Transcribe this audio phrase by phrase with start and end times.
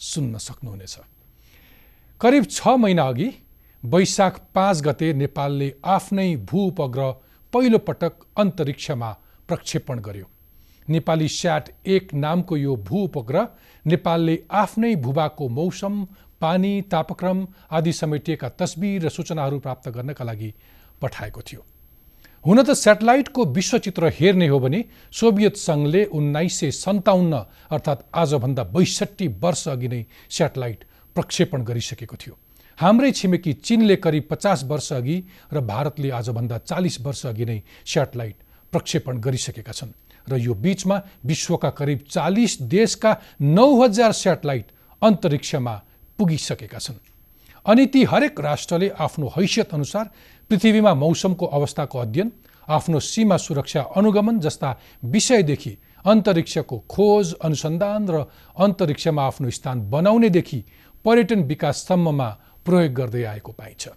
[0.00, 0.98] सुन्न सक्नुहुनेछ।
[2.20, 3.32] करिब छ महिना अघि
[3.82, 7.10] वैशाख पाँच गते नेपालले आफ्नै भू उपग्रह
[7.52, 9.10] पहिलो पटक अन्तरिक्षमा
[9.48, 10.26] प्रक्षेपण गर्यो।
[10.88, 13.48] नेपाली स्याट एक नामको यो भू उपग्रह
[13.86, 16.04] नेपालले आफ्नै भूभागको मौसम
[16.40, 20.52] पानी तापक्रम आदि समेटिएका तस्बिर र सूचनाहरू प्राप्त गर्नका लागि
[21.02, 21.64] पठाएको थियो।
[22.46, 27.34] हुन त सेटेलाइटको विश्वचित्र हेर्ने हो भने सोभियत सङ्घले उन्नाइस सय सन्ताउन्न
[27.74, 30.84] अर्थात् आजभन्दा बैसठी वर्ष अघि नै सेटेलाइट
[31.16, 32.34] प्रक्षेपण गरिसकेको थियो।
[32.78, 35.16] हाम्रै छिमेकी चिनले करिब पचास वर्ष अघि
[35.52, 38.36] र भारतले आजभन्दा चालिस वर्ष अघि नै सेटेलाइट
[38.72, 39.92] प्रक्षेपण गरिसकेका छन्
[40.30, 44.66] र यो बिचमा विश्वका करिब चालिस देशका नौ हजार सेटेलाइट
[45.02, 45.74] अन्तरिक्षमा
[46.18, 47.02] पुगिसकेका छन्।
[47.66, 50.10] अनि ती हरेक राष्ट्रले आफ्नो हैसियत अनुसार
[50.50, 52.32] पृथ्वीमा मौसमको अवस्थाको अध्ययन
[52.68, 58.24] आफ्नो सीमा सुरक्षा अनुगमन जस्ता विषयदेखि अन्तरिक्षको खोज अनुसन्धान र
[58.58, 60.64] अन्तरिक्षमा आफ्नो स्थान बनाउनेदेखि
[61.04, 62.28] पर्यटन विकाससम्ममा
[62.66, 63.88] प्रयोग गर्दै आएको पाइन्छ।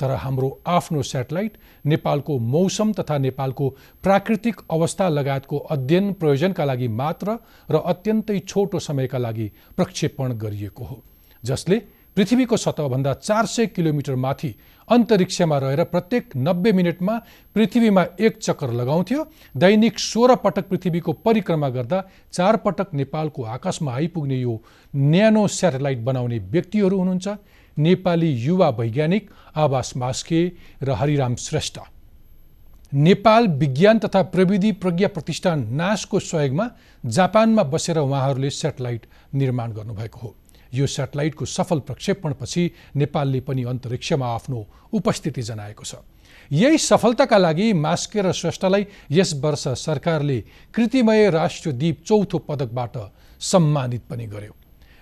[0.00, 1.52] तर हाम्रो आफ्नो सेटेलाइट
[1.84, 3.68] नेपालको मौसम तथा नेपालको
[4.04, 7.38] प्राकृतिक अवस्था लगायतको अध्ययन प्रयोजनका लागि मात्र
[7.70, 11.02] र अत्यन्तै छोटो समयका लागि प्रक्षेपण गरिएको हो
[11.42, 11.78] जसले
[12.16, 14.54] पृथ्वीको सतहभन्दा चार सय किलोमिटर माथि
[14.88, 17.18] अन्तरिक्षमा रहेर प्रत्येक नब्बे मिनटमा
[17.56, 19.26] पृथ्वीमा एक चक्कर लगाउँथ्यो।
[19.56, 22.02] दैनिक सोह्र पटक पृथ्वीको परिक्रमा गर्दा
[22.32, 24.62] चार पटक नेपालको आकाशमा आइपुग्ने यो
[24.94, 27.28] न्यानो सेटेलाइट बनाउने व्यक्तिहरू हुनुहुन्छ।
[27.76, 30.40] नेपाली युवा वैज्ञानिक आवास मास्के
[30.82, 31.78] र हरिराम श्रेष्ठ।
[32.92, 36.68] नेपाल विज्ञान तथा प्रविधि प्रज्ञा प्रतिष्ठान नासको सहयोगमा
[37.04, 40.34] जापानमा बसेर उहाँहरूले सेटेलाइट निर्माण गर्नुभएको हो।
[40.74, 45.94] यो सेटेलाइटको सफल प्रक्षेपणपछि नेपालले पनि अन्तरिक्षमा आफ्नो उपस्थिति जनाएको छ।
[46.52, 50.40] यही सफलताका लागि मास्के र श्रेष्ठलाई यस वर्ष सरकारले
[50.74, 52.96] कृतिमय राष्ट्रद्वीप चौथो पदकबाट
[53.40, 54.54] सम्मानित पनि गर्यो।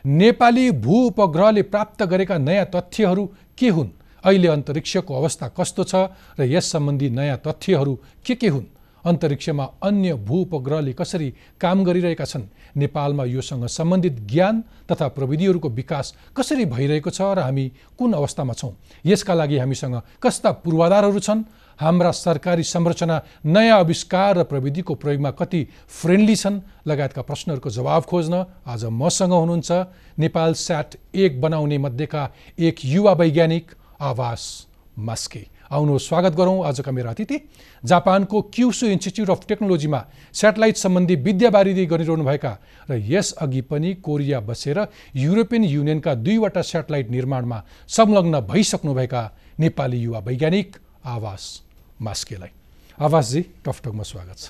[0.04, 3.24] नेपाली भू उपग्रहले प्राप्त गरेका नयाँ तथ्यहरू
[3.58, 3.90] के हुन्?
[4.24, 5.94] अहिले अन्तरिक्षको अवस्था कस्तो छ?
[6.38, 8.66] र यस सम्बन्धी नयाँ तथ्यहरू के के हुन्?
[9.04, 12.42] अन्तरिक्षमा अन्य भू उपग्रहले कसरी काम गरिरहेका छन्?
[12.76, 18.72] नेपालमा योसँग सम्बन्धित ज्ञान तथा प्रविधिहरूको विकास कसरी भइरहेको छ र हामी कुन अवस्थामा छौँ?
[19.06, 21.44] यसका लागि हामीसँग कस्ता पूर्वाधारहरू छन्?
[21.80, 26.60] हाम्रा सरकारी संरचना नयाँ आविष्कार र प्रविधिको प्रयोगमा कति फ्रेन्डली छन्?
[26.86, 29.72] लगायतका प्रश्नहरूको जवाब खोज्न आज मसँग हुनुहुन्छ
[30.18, 34.66] नेपाल स्याट एक बनाउने मध्येका एक युवा वैज्ञानिक आवास
[34.98, 37.36] मास्के। आउनु स्वागत गरौँ। आजका मेरा अतिथि
[37.82, 40.00] जापानको क्युसु इन्स्टिच्युट अफ टेक्नोलोजीमा
[40.32, 42.52] सेटेलाइट सम्बन्धी विद्यावारिधि गरिरहनुभएका
[42.90, 44.78] र यसअघि पनि कोरिया बसेर
[45.18, 47.58] युरोपियन युनियनका दुईवटा सेटेलाइट निर्माणमा
[47.90, 49.22] संलग्न भइसक्नुभएका
[49.58, 50.76] नेपाली युवा वैज्ञानिक
[51.10, 51.42] आवास
[51.98, 52.52] मास्केलाई।
[53.02, 54.46] आवासजी टकटकमा स्वागत छ।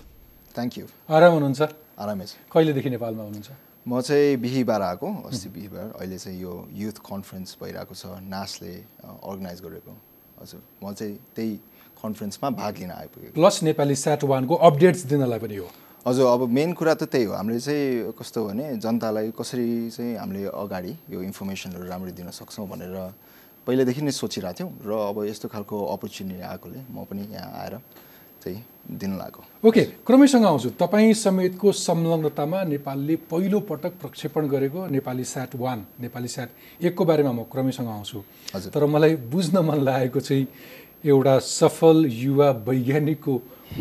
[0.56, 1.60] थ्याङ्क यू आराम हुनुहुन्छ?
[2.04, 3.50] आरामै छ। कहिलेदेखि नेपालमा हुनुहुन्छ?
[3.88, 8.72] म चाहिँ बिहिबार आएको अस्ति बिहिबार। अहिले चाहिँ यो युथ कन्फरेन्स भइरहेको छ नासले
[9.24, 9.92] अर्गनाइज गरेको।
[10.40, 11.52] हजुर म चाहिँ त्यही
[12.02, 15.68] कन्फरेन्समा भाग लिन आइपुगेँ प्लस नेपाली स्याट वानको अपडेट्स दिनलाई पनि हो।
[16.06, 20.44] हजुर अब मेन कुरा त त्यही हो। हामीले चाहिँ कस्तो भने जनतालाई कसरी चाहिँ हामीले
[20.52, 22.96] अगाडि यो इन्फर्मेसनहरू राम्ररी दिन सक्छौँ भनेर
[23.64, 27.74] पहिल्यैदेखि नै सोचिरहेको थियौँ। र अब यस्तो खालको अपर्च्युनिटी आएकोले म पनि यहाँ आएर
[28.44, 35.24] चाहिँ दिन लाग्यो ओके क्रमैसँग आउँछु। तपाईँ समेतको संलग्नतामा नेपालले पहिलो पटक प्रक्षेपण गरेको Nepali
[35.24, 38.18] sat one Nepali sat एकको बारेमा म क्रमैसँग आउँछु।
[38.54, 40.46] हजुर। तर मलाई बुझ्न मन लागेको चाहिँ
[41.04, 43.32] एउटा सफल युवा वैज्ञानिकको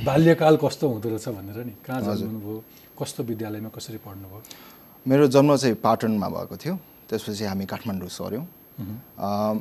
[0.05, 2.63] बाल्यकाल कस्तो हुँदो रहेछ भनेर नि। कहाँ जन्मनुभयो
[2.99, 4.41] कस्तो विद्यालयमा कसरी पढ्नुभयो?
[5.05, 6.75] मेरो जन्म चाहिँ पाटनमा भएको थियो।
[7.09, 8.45] त्यसपछि हामी काठमाडौँ सर्यौँ
[9.19, 9.55] अम,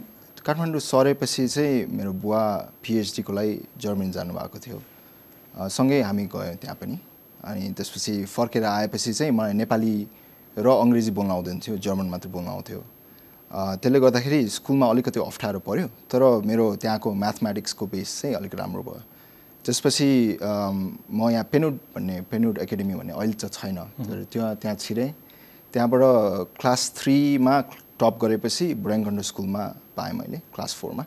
[0.46, 2.42] काठमाडौँ सरेपछि चाहिँ मेरो बुवा
[2.82, 4.78] पिएचडीको लागि जर्मनी जानुभएको थियो।
[5.52, 6.96] सँगै हामी गयौँ त्यहाँ पनि।
[7.44, 9.94] अनि त्यसपछि फर्केर आएपछि चाहिँ मलाई नेपाली
[10.56, 12.80] र अङ्ग्रेजी बोल्न आउँदैन थियो जर्मन मात्र बोल्न आउँथ्यो।
[13.52, 19.02] त्यसले गर्दाखेरि स्कुलमा अलिकति अप्ठ्यारो पऱ्यो तर मेरो त्यहाँको म्याथमेटिक्सको बेस चाहिँ अलिक राम्रो भयो।
[19.64, 20.08] त्यसपछि
[20.40, 23.78] म यहाँ पेनुड भन्ने पेनुड एकाडेमी भन्ने अहिले त छैन
[24.08, 25.10] तर त्यो त्यहाँ छिरेँ।
[25.72, 26.02] त्यहाँबाट
[26.60, 27.54] क्लास थ्रीमा
[28.00, 29.62] टप गरेपछि बुढाङखण्ड स्कुलमा
[29.96, 31.04] पाएँ मैले क्लास फोरमा।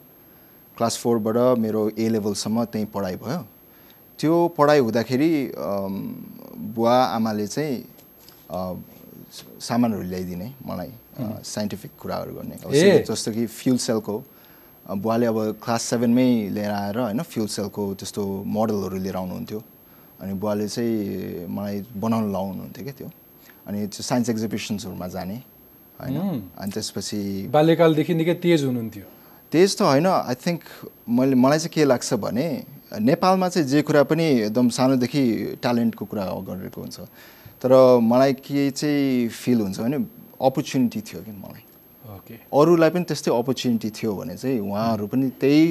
[0.77, 3.39] क्लास फोरबाट मेरो ए लेभलसम्म त्यहीँ पढाइ भयो।
[4.19, 5.31] त्यो पढाइ हुँदाखेरि
[6.75, 7.75] बुवा आमाले चाहिँ
[9.59, 10.91] सामानहरू ल्याइदिने मलाई
[11.43, 12.55] साइन्टिफिक कुराहरू गर्ने।
[13.03, 14.15] जस्तो कि फ्युल सेलको
[15.03, 18.21] बुवाले अब क्लास सेभेनमै लिएर आएर होइन फ्युल सेलको त्यस्तो
[18.55, 19.59] मोडलहरू लिएर आउनुहुन्थ्यो।
[20.21, 23.09] अनि बुवाले चाहिँ मलाई बनाउन लाउनुहुन्थ्यो क्या त्यो।
[23.67, 25.37] अनि त्यो साइन्स एक्जिबिसन्सहरूमा जाने
[25.99, 26.15] होइन।
[26.55, 27.19] अनि त्यसपछि
[27.51, 29.05] बाल्यकालदेखि निकै तेज हुनुहुन्थ्यो।
[29.51, 30.61] तेज त होइन। आई थिङ्क
[31.09, 32.47] मैले मलाई चाहिँ के लाग्छ भने
[32.91, 35.23] नेपालमा चाहिँ जे कुरा पनि एकदम सानोदेखि
[35.61, 36.99] ट्यालेन्टको कुरा गरेको हुन्छ।
[37.61, 37.71] तर
[38.01, 39.97] मलाई के चाहिँ फिल हुन्छ भने
[40.41, 41.63] अपर्च्युनिटी थियो कि मलाई।
[42.05, 45.63] ओके अरूलाई पनि त्यस्तै अपर्च्युनिटी थियो भने चाहिँ उहाँहरू पनि त्यही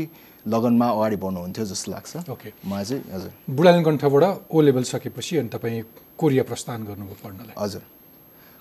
[0.48, 5.82] लगनमा अगाडि बढ्नुहुन्थ्यो जस्तो लाग्छ। ओके मलाई चाहिँ हजुर। बुढालिनकण्ठबाट ओ लेभल सकेपछि अनि तपाईँ
[6.18, 7.82] कोरिया प्रस्थान गर्नुभयो पढ्नलाई। हजुर।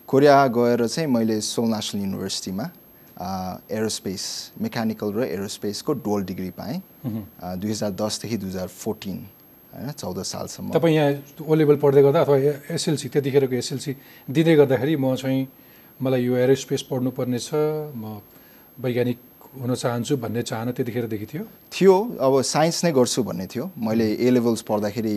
[0.10, 2.66] कोरिया गएर चाहिँ मैले सोल नेसनल युनिभर्सिटीमा
[3.14, 4.24] एरोस्पेस
[4.62, 6.82] मेकानिकल र एरोस्पेसको डोल डिग्री पाएँ।
[7.62, 9.18] दुई हजार दसदेखि दुई हजार फोर्टिन
[9.74, 11.12] होइन चौध सालसम्म। तपाईँ यहाँ
[11.42, 12.38] ओ लेभल पढ्दै गर्दा अथवा
[12.74, 13.92] एसएलसी त्यतिखेरको एसएलसी
[14.30, 15.48] दिँदै गर्दाखेरि म चाहिँ
[16.02, 17.54] मलाई यो एरोस्पेस पढ्नुपर्ने छ
[17.94, 18.22] म
[18.82, 19.18] वैज्ञानिक
[19.62, 24.30] हुन चाहन्छु भन्ने चाहना त्यतिखेरदेखि थियो। थियो अब साइन्स नै गर्छु भन्ने थियो। मैले ए
[24.34, 25.16] लेभल्स पढ्दाखेरि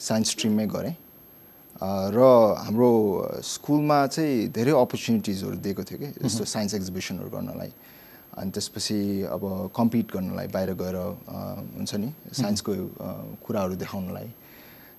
[0.00, 0.94] साइन्स स्ट्रिममै गरेँ।
[1.82, 2.18] र
[2.64, 2.90] हाम्रो
[3.42, 7.72] स्कुलमा चाहिँ धेरै अपर्च्युनिटिजहरू दिएको थियो कि जस्तो साइन्स एक्जिबिसनहरू गर्नलाई।
[8.34, 8.98] अनि त्यसपछि
[9.30, 9.42] अब
[9.74, 10.96] कम्पिट गर्नलाई बाहिर गएर
[11.78, 12.72] हुन्छ नि साइन्सको
[13.46, 14.28] कुराहरू देखाउनलाई।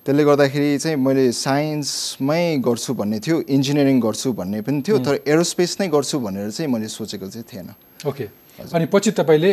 [0.05, 5.77] त्यसले गर्दाखेरि चाहिँ मैले साइन्समै गर्छु भन्ने थियो इन्जिनियरिङ गर्छु भन्ने पनि थियो तर एरोस्पेस
[5.81, 7.69] नै गर्छु भनेर चाहिँ मैले सोचेको चाहिँ थिएन।
[8.07, 8.25] ओके।
[8.71, 9.51] अनि पछि तपाईँले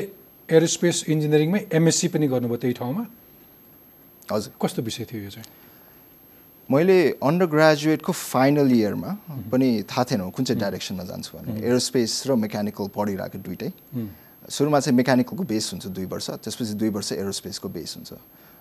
[0.51, 3.03] एरोस्पेस इन्जिनियरिङमै एमएससी पनि गर्नुभयो त्यही ठाउँमा?
[4.33, 5.49] हजुर। कस्तो विषय थियो यो चाहिँ?
[6.73, 9.11] मैले अन्डर ग्रेजुएटको फाइनल इयरमा
[9.53, 13.71] पनि थाहा थिएन कुन चाहिँ डाइरेक्सनमा जान्छु भने एरोस्पेस र मेकानिकल पढिरहेको दुइटै।
[14.49, 18.13] सुरुमा चाहिँ मेकानिकलको बेस हुन्छ दुई वर्ष त्यसपछि दुई वर्ष एरोस्पेसको बेस हुन्छ।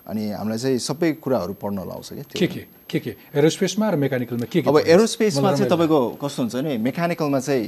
[0.02, 3.00] अनि हामीलाई चाहिँ सबै कुराहरू पढ्न लाउँछ क्या के के?
[3.00, 4.78] के एरोस्पेसमा र मेकानिकलमा के के अब?
[4.78, 7.66] एरोस्पेसमा चाहिँ तपाईँको कस्तो हुन्छ भने मेकानिकलमा चाहिँ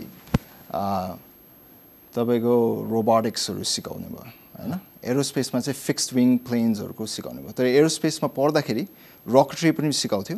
[2.14, 2.56] तपाईँको
[2.92, 4.26] रोबोटिक्सहरू सिकाउने भयो
[4.60, 4.74] होइन?
[5.04, 8.84] एरोस्पेसमा चाहिँ फिक्स्ड विङ प्लेन्सहरूको सिकाउने भयो। तर एरोस्पेसमा पढ्दाखेरि
[9.28, 10.38] रकेटरी पनि सिकाउँथ्यो।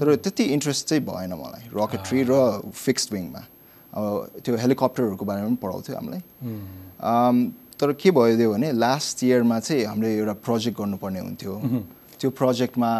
[0.00, 2.32] तर त्यति इन्ट्रेस्ट चाहिँ भएन मलाई। रकेटरी र
[2.68, 3.42] फिक्स्ड विङमा
[3.96, 6.22] अब त्यो हेलिकप्टरहरूको बारेमा पनि पढाउँथ्यो हामीलाई।
[7.00, 7.36] आम,
[7.80, 11.54] तर के भइदियो भने लास्ट इयरमा चाहिँ हामीले एउटा प्रोजेक्ट गर्नुपर्ने हुन्थ्यो।
[12.20, 12.90] त्यो प्रोजेक्टमा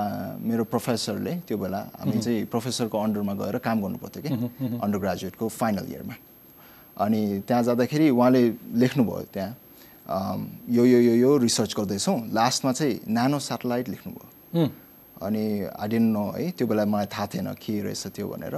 [0.41, 4.33] मेरो प्रोफेसरले त्यो बेला हामी चाहिँ प्रोफेसरको अन्डरमा गएर काम गर्नुपर्थ्यो कि।
[4.81, 6.15] अन्डर ग्रेजुएटको फाइनल इयरमा
[6.97, 8.43] अनि त्यहाँ जाँदाखेरि उहाँले
[8.81, 9.53] लेख्नुभयो त्यहाँ
[10.09, 10.41] अम,
[10.75, 14.80] यो यो यो यो रिसर्च गर्दैछौँ। लास्टमा चाहिँ न्यानो सेटेलाइट लेख्नुभयो।
[15.23, 18.57] अनि आई डेन्ट नो है त्यो बेला मलाई थाहा थिएन के रहेछ त्यो भनेर।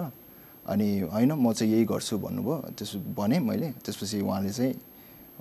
[0.62, 4.75] अनि होइन म चाहिँ यही गर्छु भन्नुभयो। त्यस भने मैले त्यसपछि उहाँले चाहिँ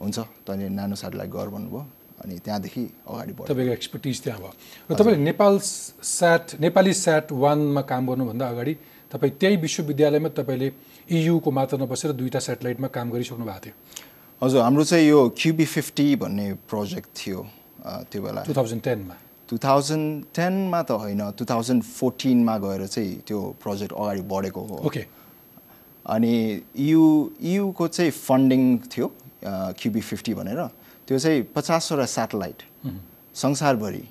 [0.01, 1.81] हुन्छ तैँले न्यानो सेटेलाइट गर भन्नुभयो।
[2.21, 4.53] अनि त्यहाँदेखि अगाडि बढ्यो। तपाईँको एक्सपर्टिज त्यहाँ भयो।
[4.89, 8.73] र तपाईँले नेपाल स्याट नेपाली स्याट वानमा काम गर्नुभन्दा अगाडि
[9.11, 10.69] तपाईँ त्यही विश्वविद्यालयमा तपाईँले
[11.09, 13.75] इयुको मात्र नबसेर दुईवटा सेटेलाइटमा काम गरिसक्नु भएको थियो।
[14.41, 17.39] हजुर हाम्रो चाहिँ यो क्युबी फिफ्टी भन्ने प्रोजेक्ट थियो
[18.09, 19.15] त्यो बेला। टु थाउजन्ड टेनमा
[19.51, 24.75] टु थाउजन्ड टेनमा त होइन टु थाउजन्ड फोर्टिनमा गएर चाहिँ त्यो प्रोजेक्ट अगाडि बढेको हो।
[24.87, 25.03] ओके
[26.05, 26.35] अनि
[26.79, 27.03] यु
[27.43, 29.07] युको चाहिँ फन्डिङ थियो
[29.43, 30.59] क्युबी फिफ्टी भनेर
[31.07, 32.63] त्यो चाहिँ पचासवटा सेटेलाइट
[33.35, 34.03] संसारभरि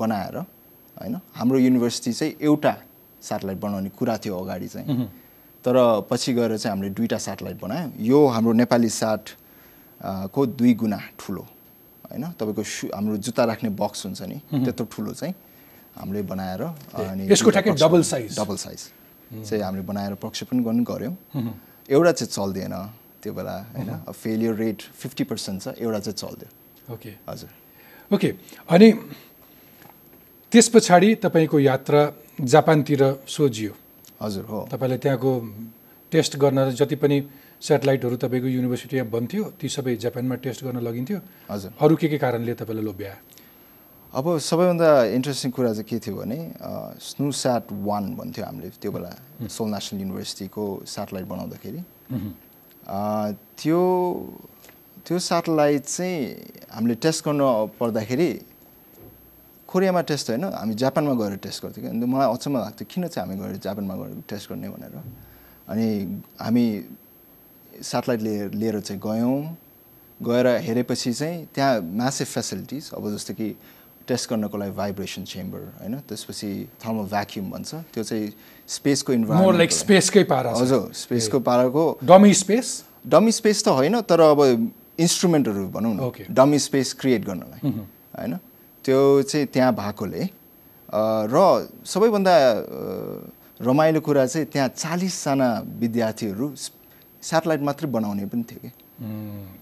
[0.00, 2.74] बनाएर होइन हाम्रो युनिभर्सिटी चाहिँ एउटा
[3.22, 5.08] सेटेलाइट बनाउने कुरा थियो अगाडि चाहिँ।
[5.64, 5.76] तर
[6.10, 9.24] पछि गएर चाहिँ हामीले दुईवटा सेटेलाइट बनायौँ। यो हाम्रो नेपाली स्याट
[10.00, 11.46] अ, को दुई गुणा ठुलो।
[12.10, 12.24] होइन?
[12.38, 15.34] तपाईँको सु हाम्रो जुत्ता राख्ने बक्स हुन्छ नि त्यत्रो ठुलो चाहिँ
[15.96, 18.80] हामीले बनाएर अनि यसको ठ्याक्कै double size। डबल साइज
[19.48, 21.14] चाहिँ हामीले बनाएर प्रक्षेपण गर्नु गऱ्यौँ।
[21.88, 22.74] एउटा चाहिँ चल्दिएन
[23.22, 23.90] त्यो बेला होइन?
[24.12, 27.50] फेलियर रेट फिफ्टी पर्सेन्ट छ एउटा चाहिँ चल्दियो ओके। हजुर।
[28.10, 28.28] ओके
[28.70, 28.88] अनि
[30.52, 32.00] त्यस पछाडि तपाईँको यात्रा
[32.40, 33.72] जापानतिर सोझियो
[34.22, 35.32] हजुर हो। तपाईँले त्यहाँको
[36.12, 37.18] टेस्ट गर्न जति पनि
[37.60, 41.18] सेटेलाइटहरू तपाईँको युनिभर्सिटीमा बन्थ्यो ती सबै जापानमा टेस्ट गर्न लगिन्थ्यो।
[41.50, 43.14] हजुर। अरू के के कारणले तपाईँलाई लोभ्या
[44.12, 46.38] अब सबैभन्दा इन्ट्रेस्टिङ कुरा चाहिँ के थियो भने
[47.00, 49.10] स्नु स्याट वान भन्थ्यो हामीले त्यो बेला
[49.48, 51.80] सोल नेसनल युनिभर्सिटीको सेटेलाइट बनाउँदाखेरि।
[53.60, 53.80] त्यो
[55.06, 56.16] त्यो सेटेलाइट चाहिँ
[56.72, 57.42] हामीले टेस्ट गर्न
[57.80, 58.30] पर्दाखेरि
[59.68, 63.28] कोरियामा टेस्ट होइन हामी जापानमा गएर टेस्ट गर्थ्यौँ कि अन्त मलाई अचम्म लाग्थ्यो किन चाहिँ
[63.28, 64.94] हामी गएर जापानमा गएर टेस्ट गर्ने भनेर।
[65.68, 65.86] अनि
[66.40, 66.64] हामी
[67.82, 69.56] सेटेलाइट लिएर लिएर चाहिँ गयौँ।
[70.20, 73.48] गएर हेरेपछि चाहिँ त्यहाँ म्यासिभ फेसिलिटिज अब जस्तो कि
[74.08, 75.94] टेस्ट गर्नको लागि भाइब्रेसन चेम्बर होइन?
[76.08, 78.32] त्यसपछि थर्मल भ्याक्युम भन्छ। त्यो चाहिँ
[78.68, 82.66] स्पेसको मोर लाइक इन्भाइरोमेन्ट स्पेसकै पारा हजुर स्पेसको पाराको डमी स्पेस
[83.06, 84.40] डमी स्पेस त होइन तर अब
[84.98, 86.10] इन्स्ट्रुमेन्टहरू भनौँ न.
[86.30, 88.38] डमी स्पेस क्रिएट गर्नलाई होइन?
[88.84, 90.22] त्यो चाहिँ त्यहाँ भएकोले
[91.28, 91.36] र
[91.84, 92.34] सबैभन्दा
[93.60, 95.48] रमाइलो कुरा चाहिँ त्यहाँ चालिसजना
[95.82, 96.46] विद्यार्थीहरू
[97.22, 98.70] सेटेलाइट मात्रै बनाउने पनि थियो कि।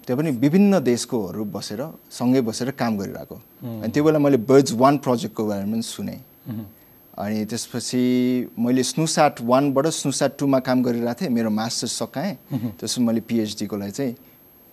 [0.07, 1.81] त्यो पनि विभिन्न देशकोहरू बसेर
[2.11, 3.37] सँगै बसेर काम गरिरहेको।
[3.83, 6.17] अनि त्यो बेला मैले बर्ड्स वान प्रोजेक्टको बारेमा पनि सुने।
[7.15, 8.03] अनि त्यसपछि
[8.59, 12.35] मैले स्नुसाट वानबाट स्नुसाट टूमा काम गरिरहेको थिएँ। मेरो मास्टर्स सकाएँ।
[12.79, 14.15] त्यसपछि मैले पिएचडीको लागि चाहिँ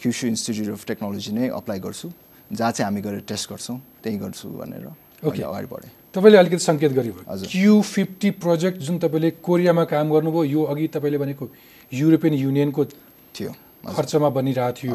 [0.02, 2.10] क्युसु इन्स्टिट्युट अफ टेक्नोलोजी नै अप्लाई गर्छु।
[2.52, 4.86] जहाँ चाहिँ हामी गएर टेस्ट गर्छौँ त्यहीँ गर्छु भनेर
[5.24, 10.62] अगाडि बढेँ। तपाईँले अलिकति सङ्केत गर्नुभयो। क्यु फिफ्टी प्रोजेक्ट जुन तपाईँले कोरियामा काम गर्नुभयो यो
[10.64, 11.50] अघि तपाईँले भनेको
[11.92, 12.86] युरोपियन युनियनको
[13.36, 13.52] थियो।
[13.82, 14.94] खर्चमा बनिरहेको थियो।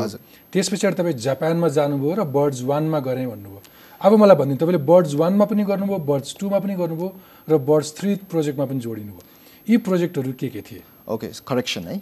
[0.52, 3.60] त्यस पछाडि तपाईँ जापानमा जानुभयो र बर्ड्स वानमा गरेँ भन्नुभयो।
[3.96, 7.08] अब मलाई भनिदिनु तपाईँले बर्ड्स वानमा पनि गर्नुभयो बर्ड्स टूमा पनि गर्नुभयो
[7.48, 9.24] र बर्ड्स थ्री प्रोजेक्टमा पनि जोडिनु भयो
[9.68, 10.82] यी प्रोजेक्टहरू के के थिए?
[11.08, 11.96] ओके करेक्सन है।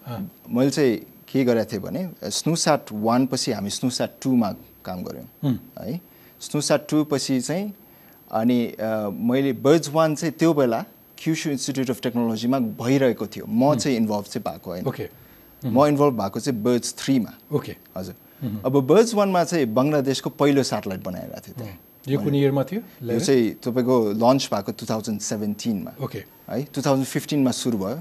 [0.50, 0.97] मैले चाहिँ
[1.30, 4.50] के गरेको थिएँ भने स्नुसाट वान पछि हामी स्नुसाट टूमा
[4.85, 6.00] काम गऱ्यौँ। है।
[6.40, 7.73] स्नुसाट टू पछि चाहिँ
[8.35, 8.59] अनि
[9.31, 10.85] मैले बर्ड्स वान चाहिँ त्यो बेला
[11.19, 15.09] क्युसु इन्स्टिट्युट अफ टेक्नोलोजीमा भइरहेको थियो। म चाहिँ इन्भल्भ चाहिँ भएको होइन। ओके
[15.62, 18.14] म इन्भल्भ भएको चाहिँ बर्ड्स थ्रीमा ओके हजुर।
[18.67, 22.81] अब बर्ड्स वानमा चाहिँ बङ्गलादेशको पहिलो सेटेलाइट बनाइरहेको थियो त्यहाँ यो कुन इयरमा थियो?
[23.00, 27.99] यो चाहिँ तपाईँको लन्च भएको टु थाउजन्ड सेभेन्टिनमा ओके है टु थाउजन्ड फिफ्टिनमा सुरु भयो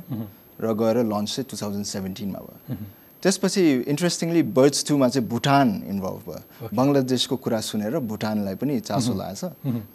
[0.59, 2.75] र गएर लन्च चाहिँ टु थाउजन्ड सेभेन्टिनमा भयो।
[3.23, 9.43] त्यसपछि इन्ट्रेस्टिङली बर्ड्स टूमा चाहिँ भुटान इन्भल्भ भयो। बङ्गलादेशको कुरा सुनेर भुटानलाई पनि चासो लागेछ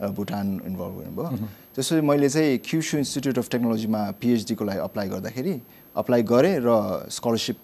[0.01, 5.55] र भुटान इन्भल्भ हुनुभयो। त्यसपछि मैले चाहिँ क्युसु इन्स्टिट्युट अफ टेक्नोलोजीमा पिएचडीको लागि अप्लाई गर्दाखेरि
[5.97, 6.69] अप्लाई गरेँ र
[7.13, 7.57] स्कलरसिप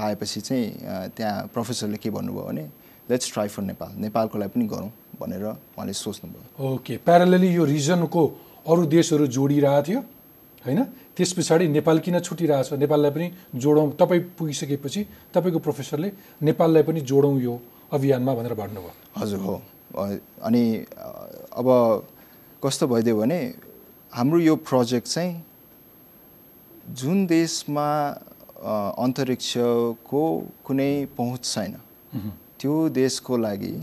[0.00, 0.66] पाएपछि चाहिँ
[1.12, 2.64] त्यहाँ प्रोफेसरले के भन्नुभयो भने
[3.10, 8.22] लेट्स ट्राई फर नेपाल नेपालको लागि पनि गरौँ भनेर उहाँले सोच्नुभयो। ओके प्यारालेली यो रिजनको
[8.64, 10.00] अरू देशहरू जोडिरहेको थियो
[10.64, 10.80] होइन?
[11.20, 12.72] त्यस पछाडि नेपाल किन छुटिरहेछ?
[12.80, 13.26] नेपाललाई पनि
[13.60, 15.00] जोडौँ। तपाईँ पुगिसकेपछि
[15.36, 16.08] तपाईँको प्रोफेसरले
[16.48, 17.54] नेपाललाई पनि जोडौँ यो
[17.92, 19.54] अभियानमा भनेर भन्नुभयो। हजुर हो।
[20.40, 20.64] अनि
[21.52, 21.68] अब
[22.64, 23.38] कस्तो भइदियो भने
[24.12, 25.44] हाम्रो यो प्रोजेक्ट चाहिँ
[26.96, 27.88] जुन देशमा
[28.96, 30.22] अन्तरिक्षको
[30.64, 31.72] कुनै पहुँच छैन
[32.60, 33.74] त्यो देशको लागि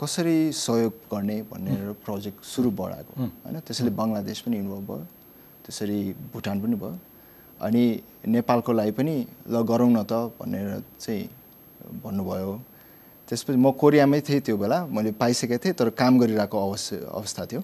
[0.00, 3.60] कसरी सहयोग गर्ने भनेर प्रोजेक्ट सुरु बढाएको होइन?
[3.60, 5.06] त्यसैले बङ्गलादेश पनि इन्भल्भ भयो।
[5.64, 6.00] त्यसरी
[6.32, 6.98] भुटान पनि भयो।
[7.62, 7.82] अनि
[8.26, 9.14] नेपालको लागि पनि
[9.48, 11.22] ल गरौँ न त भनेर चाहिँ
[12.02, 12.52] भन्नुभयो।
[13.28, 17.62] त्यसपछि म कोरियामै थिएँ त्यो बेला मैले पाइसकेको थिएँ तर काम गरिरहेको अवस्था अवस्था थियो।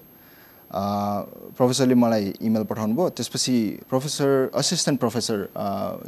[1.57, 3.55] प्रोफेसरले मलाई इमेल पठाउनु भयो। त्यसपछि
[3.89, 5.37] professor assistant professor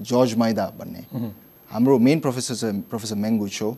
[0.02, 1.02] George Maeda भन्ने।
[1.72, 3.70] हाम्रो मेन प्रोफेसर चाहिँ professor Mengu Cho.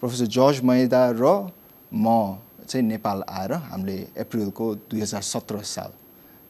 [0.00, 1.24] Professor George मैदा र
[1.92, 5.60] म चाहिँ नेपाल आएर हामीले अप्रिलको दुई हजार सत्र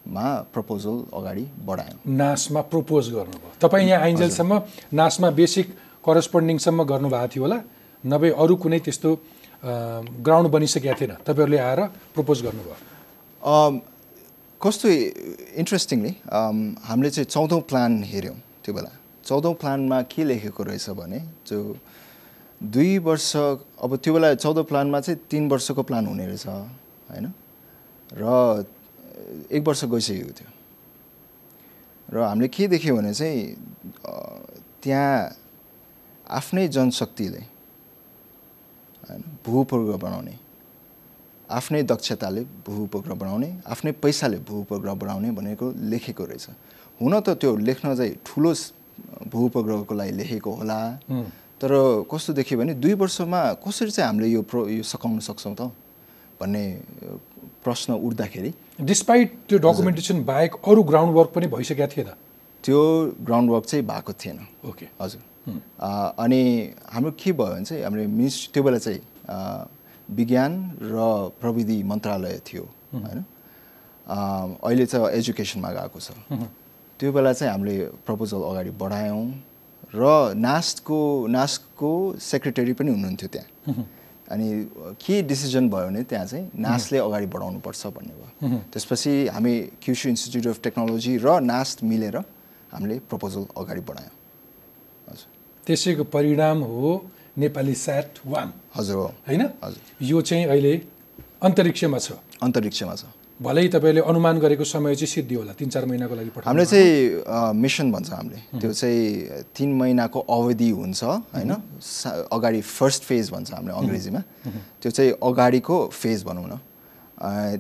[0.04, 1.98] सालमा प्रपोजल अगाडि बढायौँ?
[2.06, 4.52] नासमा प्रपोज गर्नुभयो। तपाईँ यहाँ आइन्जेलसम्म
[4.92, 5.66] नासमा बेसिक
[6.04, 7.58] करस्पोन्डिङसम्म गर्नुभएको थियो होला।
[8.04, 9.10] नभए अरू कुनै त्यस्तो
[10.20, 11.80] ग्राउन्ड बनिसकेको थिएन। तपाईँहरूले आएर
[12.14, 12.76] प्रपोज गर्नुभयो।
[14.60, 14.88] कस्तो
[15.60, 16.12] इन्ट्रेस्टिङली
[16.84, 18.90] हामीले चाहिँ चौधौँ प्लान हेऱ्यौँ त्यो बेला।
[19.24, 21.18] चौधौँ प्लानमा के लेखेको रहेछ भने
[21.48, 21.56] जो
[22.60, 23.36] दुई वर्ष
[23.80, 26.46] अब त्यो बेला चौध प्लानमा चाहिँ तिन वर्षको प्लान हुने रहेछ
[27.08, 27.26] होइन?
[28.12, 28.24] र
[29.50, 30.50] एक वर्ष गइसकेको थियो।
[32.12, 33.40] र हामीले के देख्यौँ भने चाहिँ
[34.82, 35.14] त्यहाँ
[36.38, 37.42] आफ्नै जनशक्तिले
[39.08, 40.34] होइन भू उपग्रह बनाउने
[41.50, 46.46] आफ्नै दक्षताले भू उपग्रह बनाउने आफ्नै पैसाले भू उपग्रह बनाउने भनेको लेखेको रहेछ।
[47.00, 48.72] हुन त त्यो लेख्न चाहिँ ठुलो स-
[49.32, 50.78] भू उपग्रहको लागि लेखेको होला।
[51.60, 51.70] तर
[52.10, 55.62] कस्तो देखियो भने दुई वर्षमा कसरी चाहिँ हामीले यो प्रो यो सकाउन सक्छौँ त
[56.40, 56.64] भन्ने
[57.64, 58.50] प्रश्न उठ्दाखेरि
[58.80, 62.10] डिस्पाइट त्यो डकुमेन्टेसन बाहेक अरू ग्राउन्ड वर्क पनि भइसकेको थिएन
[62.64, 65.22] त्यो ग्राउन्ड वर्क चाहिँ भएको थिएन। ओके हजुर।
[65.80, 69.00] अ, अनि हाम्रो के भयो भने चाहिँ हामीले मिनिस्ट त्यो बेला चाहिँ
[70.10, 70.94] विज्ञान र
[71.40, 72.62] प्रविधि मन्त्रालय थियो
[72.94, 73.24] होइन?
[74.06, 74.16] अ,
[74.64, 76.10] अहिले चाहिँ एजुकेसनमा गएको छ।
[77.00, 79.44] त्यो बेला चाहिँ हामीले प्रपोजल अगाडि बढायौँ
[79.94, 83.86] र नास्टको नास्टको सेक्रेटरी पनि हुनुहुन्थ्यो त्यहाँ।
[84.24, 84.48] अनि
[85.00, 90.46] के डिसिजन भयो भने त्यहाँ चाहिँ नासले अगाडि बढाउनुपर्छ भन्ने भयो। त्यसपछि हामी क्युसु इन्स्टिट्युट
[90.46, 92.16] अफ टेक्नोलोजी र नास्ट मिलेर
[92.72, 94.14] हामीले प्रपोजल अगाडि बढायौँ।
[95.08, 95.28] हजुर।
[95.66, 99.42] त्यसैको परिणाम हो नेपाली स्याट वान हजुर हो। होइन?
[99.64, 100.74] हजुर। यो चाहिँ अहिले
[101.42, 102.12] अन्तरिक्षमा छ।
[102.42, 103.04] अन्तरिक्षमा छ।
[103.42, 107.52] भलै तपाईँले अनुमान गरेको समय चाहिँ सिद्धि होला तिन चार महिनाको लागि पठाउनु हामीले चाहिँ
[107.58, 111.02] मिसन भन्छ हामीले। त्यो चाहिँ तिन महिनाको अवधि हुन्छ
[111.34, 111.52] होइन?
[112.30, 114.20] अगाडि फर्स्ट फेज भन्छ हामीले अङ्ग्रेजीमा।
[114.78, 116.54] त्यो चाहिँ अगाडिको फेज भनौँ न।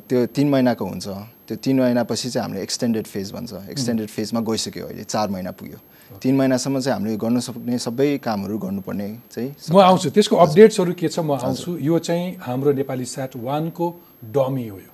[0.08, 1.06] त्यो तिन महिनाको हुन्छ।
[1.48, 5.78] त्यो तिन महिनापछि चाहिँ हामीले एक्सटेन्डेड फेज भन्छ। एक्सटेन्डेड फेजमा गइसक्यो अहिले चार महिना पुग्यो।
[6.22, 11.08] तिन महिनासम्म चाहिँ हामीले गर्न सक्ने सबै कामहरू गर्नुपर्ने चाहिँ म आउँछु। त्यसको अपडेट्सहरू के
[11.10, 11.18] छ?
[11.18, 13.86] म आउँछु। यो चाहिँ हाम्रो नेपाली स्याट वानको
[14.22, 14.93] डमी हो यो।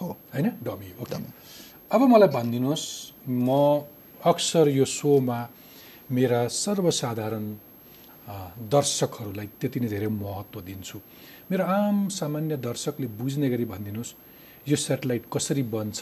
[0.00, 1.22] हो होइन डमी हो ओके
[1.90, 2.86] अब मलाई भनिदिनुहोस्
[3.40, 3.48] म
[4.24, 5.38] अक्सर यो सोमा
[6.10, 7.44] मेरा सर्वसाधारण
[8.68, 10.98] दर्शकहरूलाई त्यति नै धेरै महत्त्व दिन्छु
[11.50, 14.12] मेरो आम सामान्य दर्शकले बुझ्ने गरी भनिदिनुहोस्
[14.66, 16.00] यो सेटेलाइट कसरी बन्छ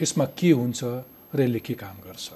[0.00, 0.80] यसमा के हुन्छ
[1.34, 2.26] र यसले के काम गर्छ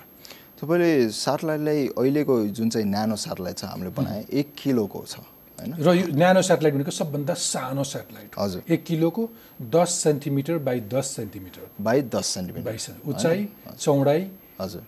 [0.57, 5.23] तपाईँले साटलाइटलाई अहिलेको जुन चाहिँ न्यानो साटलाइट छ हामीले बनाए एक किलोको छ
[5.59, 5.75] होइन?
[5.79, 9.29] र यो न्यानो सेटेलाइट भनेको सबभन्दा सानो सेटेलाइट हजुर। एक किलोको
[9.75, 13.49] दस सेन्टिमिटर बाई दस सेन्टिमिटर। बाई दस सेन्टिमिटर। बाई उचाइ
[13.79, 14.21] चौडाइ
[14.61, 14.83] हजुर।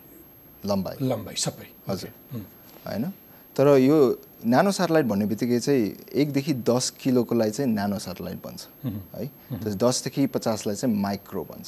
[0.65, 2.11] लम्बाइ। लम्बाइ सबै। हजुर।
[2.87, 3.12] होइन?
[3.57, 3.97] तर यो
[4.47, 5.85] न्यानो सेटेलाइट भन्ने बित्तिकै चाहिँ
[6.15, 8.61] एकदेखि दस किलोको लागि चाहिँ न्यानो सेटेलाइट भन्छ
[9.15, 11.67] है दसदेखि पचासलाई चाहिँ माइक्रो भन्छ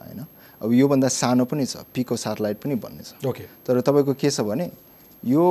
[0.00, 0.20] होइन?
[0.60, 4.40] अब योभन्दा सानो पनि छ पिको सेटेलाइट पनि भन्ने छ। ओके। तर तपाईँको के छ
[4.40, 4.70] भने
[5.22, 5.44] यो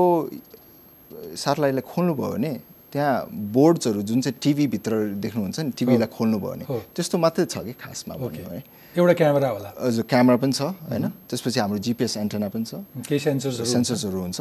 [1.42, 2.54] सेटेलाइटलाई खोल्नुभयो भने
[2.94, 3.26] त्यहाँ
[3.58, 8.14] बोर्ड्सहरू जुन चाहिँ टिभीभित्र देख्नुहुन्छ नि टिभीलाई खोल्नुभयो भने हो। त्यस्तो मात्रै छ कि खासमा
[8.22, 8.62] भन्यो भने?
[8.94, 10.62] एउटा क्यामेरा होला। हजुर क्यामेरा पनि छ
[10.94, 14.40] होइन। त्यसपछि हाम्रो जिपिएस एन्टेना पनि छ। केही सेन्सर्सहरू सेन्सर्सहरू हुन्छ।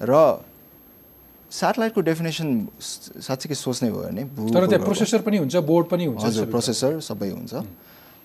[0.00, 0.12] र
[1.52, 2.48] सेटेलाइटको डेफिनेसन
[3.20, 7.30] साँच्चीकै सोच्ने भयो भने तर त्यहाँ प्रोसेसर पनि हुन्छ बोर्ड पनि हुन्छ हजुर प्रोसेसर सबै
[7.36, 7.52] हुन्छ।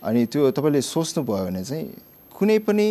[0.07, 1.85] अनि त्यो तपाईँले सोच्नुभयो भने चाहिँ
[2.31, 2.87] कुनै पनि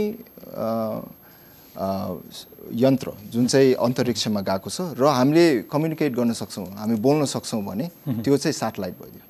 [1.79, 7.87] यन्त्र जुन चाहिँ अन्तरिक्षमा गएको छ र हामीले कम्युनिकेट गर्न सक्छौँ हामी बोल्न सक्छौँ भने
[8.23, 9.25] त्यो चाहिँ सेटेलाइट भइदियो।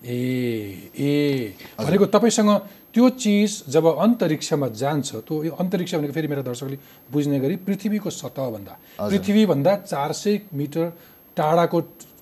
[0.00, 2.50] ए ए। भनेको तपाईँसँग
[2.94, 6.78] त्यो चिज जब अन्तरिक्षमा जान्छ त्यो यो अन्तरिक्ष भनेको फेरि मेरा दर्शकले
[7.12, 10.92] बुझ्ने गरी पृथ्वीको सतहभन्दा पृथ्वीभन्दा चार सय मिटर
[11.36, 11.80] टाढाको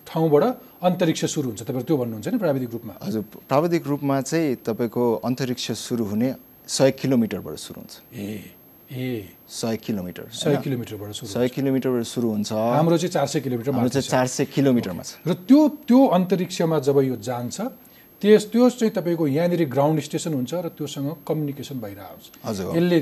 [0.08, 0.44] ठाउँबाट
[0.82, 2.94] अन्तरिक्ष सुरु हुन्छ। तपाईँहरू त्यो भन्नुहुन्छ नि प्राविधिक रूपमा?
[3.02, 6.34] हजुर प्राविधिक रूपमा चाहिँ तपाईँको अन्तरिक्ष सुरु हुने
[6.66, 8.57] सय किलोमिटरबाट सुरु हुन्छ। ए।
[8.88, 13.70] ए। सय किलोमिटर सय किलोमिटरबाट सुरु सय किलोमिटरबाट सुरु हुन्छ। हाम्रो चाहिँ चार सय किलोमिटर
[13.72, 17.60] हाम्रो चाहिँ चार सय किलोमिटरमा छ। र त्यो त्यो अन्तरिक्षमा जब यो जान्छ
[18.22, 22.98] त्यस त्यो चाहिँ तपाईँको यहाँनिर ग्राउन्ड स्टेसन हुन्छ र त्योसँग कम्युनिकेसन भइरहेको हुन्छ। हजुर। यसले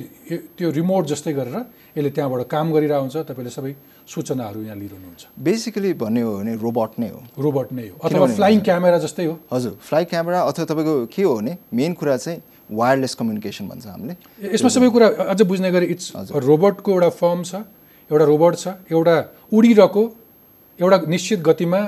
[0.58, 1.56] त्यो रिमोट जस्तै गरेर
[1.96, 3.72] यसले त्यहाँबाट काम गरिरहेको हुन्छ तपाईँले सबै
[4.06, 8.60] सूचनाहरू यहाँ लिइरहनुहुन्छ। बेसिकली भन्ने हो भने रोबोट नै हो। रोबोट नै हो। अथवा फ्लाइङ
[8.60, 12.38] क्यामेरा जस्तै हो। हजुर फ्लाइ क्यामेरा अथवा तपाईँको के हो भने मेन कुरा चाहिँ
[12.70, 14.14] वायरलेस कम्युनिकेसन भन्छ हामीले।
[14.54, 17.54] यसमा सबै कुरा अझ बुझ्ने गरी इट्स रोबोटको एउटा फर्म छ
[18.10, 19.16] एउटा रोबोट छ एउटा
[19.52, 20.02] उडिरहेको
[20.78, 21.80] एउटा निश्चित गतिमा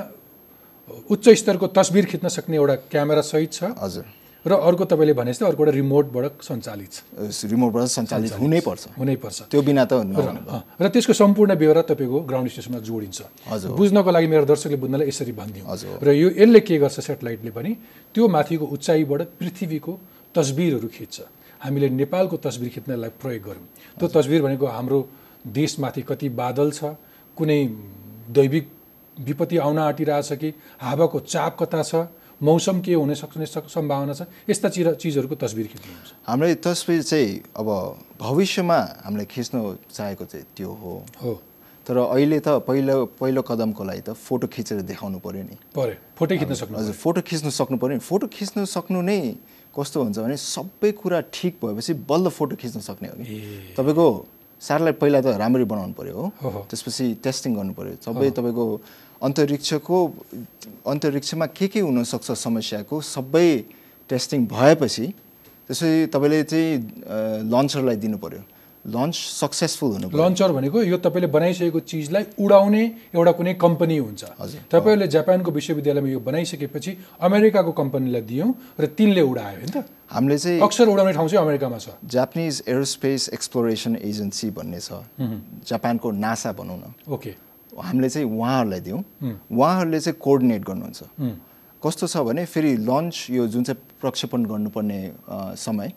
[1.09, 4.05] उच्च स्तरको तस्बिर खिच्न सक्ने एउटा क्यामेरा सहित छ। हजुर।
[4.39, 6.97] र अर्को तपाईँले भने जस्तै अर्को एउटा रिमोटबाट सञ्चालित छ।
[7.43, 9.99] रिमोटबाट सञ्चालित हुनैपर्छ हुनैपर्छ त्यो बिना त
[10.79, 13.19] र त्यसको सम्पूर्ण ब्यौरा तपाईँको ग्राउन्ड स्टेसनमा जोडिन्छ।
[13.51, 17.51] हजुर। बुझ्नको लागि मेरो दर्शकले बुझ्नलाई यसरी भनिदिउँ हजुर। र यो यसले के गर्छ सेटेलाइटले
[17.51, 17.71] पनि
[18.15, 19.93] त्यो माथिको उचाइबाट पृथ्वीको
[20.35, 21.21] तस्बिरहरू खिच्छ।
[21.63, 23.67] हामीले नेपालको तस्बिर खिच्नलाई प्रयोग गऱ्यौँ।
[23.99, 25.09] त्यो तस्बिर भनेको हाम्रो
[25.47, 26.83] देशमाथि कति बादल छ
[27.37, 27.65] कुनै
[28.29, 28.71] दैविक
[29.19, 31.95] विपत्ति आउन आँटिरहेछ कि हावाको चाप कता छ
[32.43, 37.43] मौसम के हुने सक्ने सक- सम्भावना छ यस्ता चिज चिजहरूको तस्बिर खिच्नुहुन्छ। हामीले तस्बिर चाहिँ
[37.57, 37.67] अब
[38.19, 41.41] भविष्यमा हामीले खिच्न चाहेको चाहिँ त्यो हो। हो।
[41.87, 46.37] तर अहिले त पहिलो पहिलो कदमको लागि त फोटो खिचेर देखाउनु पऱ्यो नि। पऱ्यो। फोटो
[46.37, 49.35] खिच्न सक्नु हजुर फोटो खिच्नु सक्नु पऱ्यो नि। फोटो खिच्नु सक्नु नै
[49.75, 53.37] कस्तो हुन्छ भने सबै कुरा ठिक भएपछि बल्ल फोटो खिच्न सक्ने हो कि?
[53.77, 54.07] तपाईँको
[54.61, 58.65] सेटेलाइट पहिला त राम्ररी बनाउनु पऱ्यो। हो। त्यसपछि टेस्टिङ गर्नु पऱ्यो सबै तपाईँको
[59.21, 59.97] अन्तरिक्षको
[60.87, 63.49] अन्तरिक्षमा के के हुनसक्छ समस्याको सबै
[64.09, 65.05] टेस्टिङ भएपछि
[65.67, 66.73] त्यसपछि तपाईँले चाहिँ
[67.53, 68.41] लन्चरलाई दिनु पऱ्यो
[68.89, 72.83] लन्च सक्सेसफुल हुनु लन्चर भनेको यो तपाईँले बनाइसकेको चिजलाई उडाउने
[73.15, 74.23] एउटा कुनै कम्पनी हुन्छ।
[74.71, 78.49] तपाईँहरूले जापानको विश्वविद्यालयमा यो बनाइसकेपछि अमेरिकाको कम्पनीलाई दियौँ
[78.79, 79.85] र तिनले उडायो होइन त?
[80.09, 85.05] हामीले चाहिँ अक्सर उडाउने ठाउँ चाहिँ अमेरिकामा छ। जापानिज एरोस्पेस एक्सप्लोरेसन एजेन्सी भन्ने छ।
[85.69, 87.35] जापानको नासा भनौँ न। ओके।
[87.77, 89.01] हामीले चाहिँ उहाँहरूलाई दियौँ।
[89.53, 91.01] उहाँहरूले चाहिँ कोअर्डिनेट गर्नुहुन्छ।
[91.79, 94.99] कस्तो छ भने फेरि लन्च यो जुन चाहिँ प्रक्षेपण गर्नुपर्ने
[95.55, 95.93] समय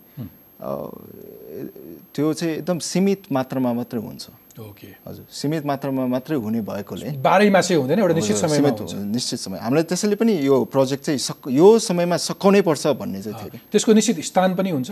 [0.62, 7.50] त्यो चाहिँ एकदम सीमित मात्रामा मात्रै हुन्छ। ओके। हजुर सीमित मात्रामा मात्रै हुने भएकोले। बाह्रै
[7.50, 11.48] मासे हुँदैन एउटा निश्चित हजुर, हुन्छ। निश्चित समय। हामीलाई त्यसैले पनि यो प्रोजेक्ट चाहिँ सक
[11.50, 14.90] यो समयमा सकाउनै पर्छ भन्ने चाहिँ थियो त्यसको निश्चित स्थान पनि हुन्छ?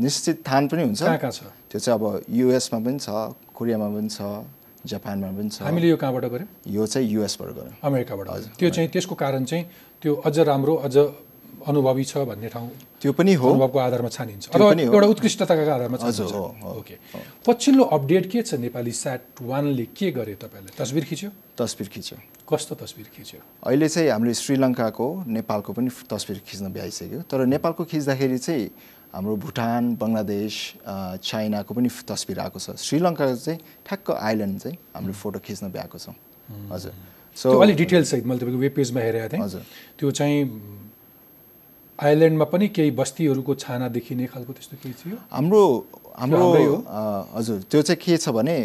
[0.00, 1.42] निश्चित थान पनि हुन्छ। कहाँ कहाँ छ?
[1.68, 3.08] त्यो चाहिँ अब युएसमा पनि छ
[3.52, 4.20] कोरियामा पनि छ
[4.80, 6.48] जापानमा पनि छ। हामीले यो कहाँबाट गऱ्यौँ?
[6.70, 9.64] यो चाहिँ युएसबाट गऱ्यौँ। अमेरिकाबाट त्यो चाहिँ त्यसको कारण चाहिँ
[10.00, 10.96] त्यो अझ राम्रो अझ
[11.66, 12.68] अनुभवी छ भन्ने ठाउँ
[13.00, 16.32] त्यो पनि हो। अनुभवको आधारमा छानिन्छ। अथवा पनि हो। एउटा उत्कृष्टताका आधारमा छानिन्छ।
[16.80, 16.94] ओके
[17.46, 20.70] पछिल्लो अपडेट के छ नेपाली स्याट वानले के गर्यो तपाईँले?
[20.76, 21.30] तस्बिर खिच्यो?
[21.58, 22.16] तस्बिर खिच्यो।
[22.48, 23.40] कस्तो तस्बिर खिच्यो?
[23.66, 28.64] अहिले चाहिँ हामीले श्रीलङ्काको नेपालको पनि तस्बिर खिच्न भ्याइसक्यो। तर नेपालको खिच्दाखेरि चाहिँ
[29.10, 30.54] हाम्रो भुटान बङ्गलादेश
[31.22, 36.14] चाइनाको पनि तस्बिर आएको छ। श्रीलङ्काको चाहिँ ठ्याक्क आइल्यान्ड चाहिँ हामीले फोटो खिच्न भ्याएको छौँ।
[36.70, 36.94] हजुर।
[37.36, 39.62] सो अलिक डिटेल सहित मैले तपाईँको वेब पेजमा हेरेको थिएँ। हजुर।
[39.98, 40.38] त्यो चाहिँ
[42.00, 45.16] आइल्यान्डमा पनि केही बस्तीहरूको छाना देखिने खालको त्यस्तो केही थियो?
[45.36, 45.62] हाम्रो
[46.16, 46.44] हाम्रो
[47.36, 48.56] हजुर त्यो चाहिँ के छ भने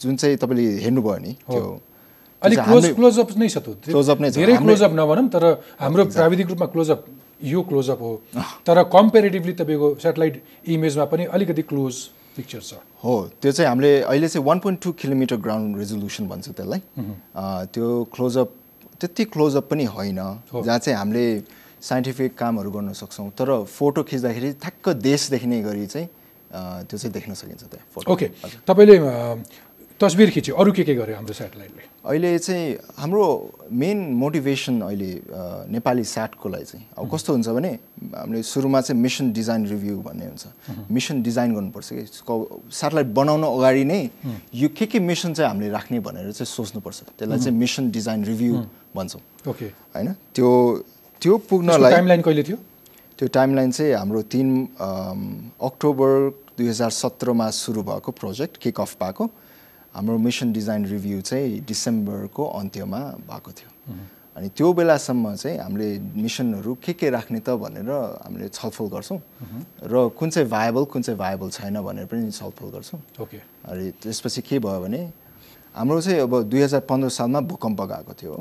[0.00, 1.64] जुन चाहिँ तपाईँले हेर्नुभयो नि त्यो
[2.42, 3.58] अलिक क्लोज क्लोजअप नै छ
[3.92, 5.44] Close-up नै। धेरै क्लोजअप नभनौँ तर
[5.80, 7.00] हाम्रो प्राविधिक रूपमा क्लोजअप
[7.44, 8.12] यो क्लोजअप हो।
[8.66, 10.34] तर कम्पेरिटिभली तपाईँको सेटेलाइट
[10.72, 11.94] इमेजमा पनि अलिकति क्लोज
[12.36, 12.72] पिक्चर छ।
[13.04, 16.80] हो त्यो चाहिँ हामीले अहिले चाहिँ one point two kilometre ground resolution भन्छ त्यसलाई।
[17.74, 18.48] त्यो क्लोजअप
[19.00, 20.18] त्यति क्लोजअप पनि होइन।
[20.54, 21.26] जहाँ चाहिँ हामीले
[21.80, 26.08] साइन्टिफिक कामहरू गर्न सक्छौँ। तर फोटो खिच्दाखेरि ठ्याक्क देश देख्ने गरी चाहिँ
[26.88, 28.26] त्यो चाहिँ देख्न सकिन्छ त्यहाँ फोटो। ओके।
[28.66, 28.96] तपाईँले
[30.00, 31.82] तस्बिर खिच्यो। अरू के के गर्यो हाम्रो सेटेलाइटले?
[32.06, 33.24] अहिले चाहिँ हाम्रो
[33.66, 35.10] मेन मोटिभेसन अहिले
[35.74, 37.70] नेपाली लागि चाहिँ। अब कस्तो हुन्छ भने
[38.14, 40.46] हामीले सुरुमा चाहिँ मिसन डिजाइन रिभ्यू भन्ने हुन्छ।
[40.86, 42.04] मिसन डिजाइन गर्नुपर्छ कि?
[42.70, 44.00] स्याटेलाइट बनाउन अगाडि नै
[44.54, 48.54] यो के के मिसन चाहिँ हामीले राख्ने भनेर चाहिँ सोच्नुपर्छ। त्यसलाई चाहिँ मिसन डिजाइन रिभ्यू
[48.94, 49.66] भन्छौँ। ओके।
[49.98, 50.14] होइन?
[50.34, 50.48] त्यो
[51.20, 52.56] त्यो पुग्नलाई टाइमलाइन कहिले थियो?
[53.18, 54.48] त्यो टाइमलाइन चाहिँ हाम्रो तिन
[55.58, 56.10] अक्टोबर
[56.58, 59.24] दुई हजार सत्रमा सुरु भएको प्रोजेक्ट किक अफ भएको।
[59.94, 63.70] हाम्रो मिसन डिजाइन रिभ्यू चाहिँ डिसेम्बरको अन्त्यमा भएको थियो।
[64.38, 67.90] अनि त्यो बेलासम्म चाहिँ हामीले मिसनहरू के के राख्ने त भनेर
[68.22, 69.18] हामीले छलफल गर्छौँ।
[69.82, 74.40] र कुन चाहिँ भायबल कुन चाहिँ भायबल छैन भनेर पनि छलफल गर्छौँ। ओके। अनि त्यसपछि
[74.46, 75.00] के भयो भने
[75.74, 78.34] हाम्रो चाहिँ अब दुई हजार पन्ध्र सालमा भूकम्प गएको थियो।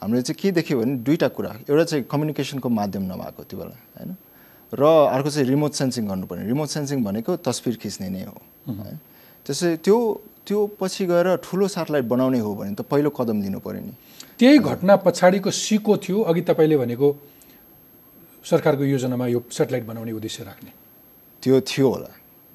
[0.00, 4.10] हामीले चाहिँ के देख्यो भने दुईवटा कुरा। एउटा चाहिँ कम्युनिकेसनको माध्यम नभएको त्यो बेला होइन?
[4.72, 4.82] र
[5.12, 8.36] अर्को चाहिँ रिमोट सेन्सिङ गर्नुपर्ने। रिमोट सेन्सिङ भनेको तस्बिर खिच्ने नै हो
[8.70, 8.94] है
[9.46, 9.96] त्यसै त्यो
[10.46, 13.92] त्यो पछि गएर ठुलो सेटेलाइट बनाउने हो भने त पहिलो कदम लिनु पऱ्यो नि।
[14.38, 17.08] त्यही घटना पछाडिको सिको थियो अघि तपाईँले भनेको
[18.44, 20.70] सरकारको योजनामा यो सेटेलाइट बनाउने उद्देश्य राख्ने।
[21.42, 22.10] त्यो थियो होला।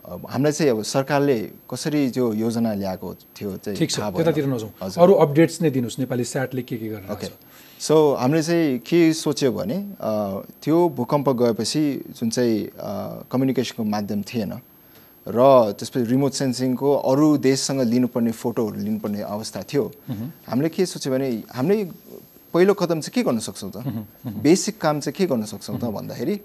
[0.05, 1.37] हामीलाई चाहिँ अब सरकारले
[1.69, 6.23] कसरी त्यो योजना ल्याएको थियो चाहिँ ठिक छ। त्यतातिर नजाउँ। अरू अपडेट्स नै दिनुहोस् नेपाली
[6.23, 7.27] स्याटले के के गरेर ओके
[7.81, 9.77] सो हामीले चाहिँ के सोच्यो भने
[10.61, 11.83] त्यो भूकम्प गएपछि
[12.17, 12.55] जुन चाहिँ
[13.33, 14.53] कम्युनिकेसनको माध्यम थिएन
[15.25, 15.41] र
[15.73, 19.83] त्यसपछि रिमोट सेन्सिङको अरू देशसँग लिनुपर्ने फोटोहरू लिनुपर्ने अवस्था थियो।
[20.47, 21.83] हामीले के सोच्यो भने हामीले
[22.53, 23.77] पहिलो कदम चाहिँ के गर्न सक्छौँ त?
[24.21, 26.35] बेसिक काम चाहिँ के गर्न सक्छौँ त भन्दाखेरि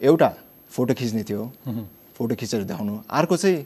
[0.00, 0.30] एउटा
[0.72, 1.44] फोटो खिच्ने थियो।
[2.20, 3.64] फोटो खिचेर देखाउनु। अर्को चाहिँ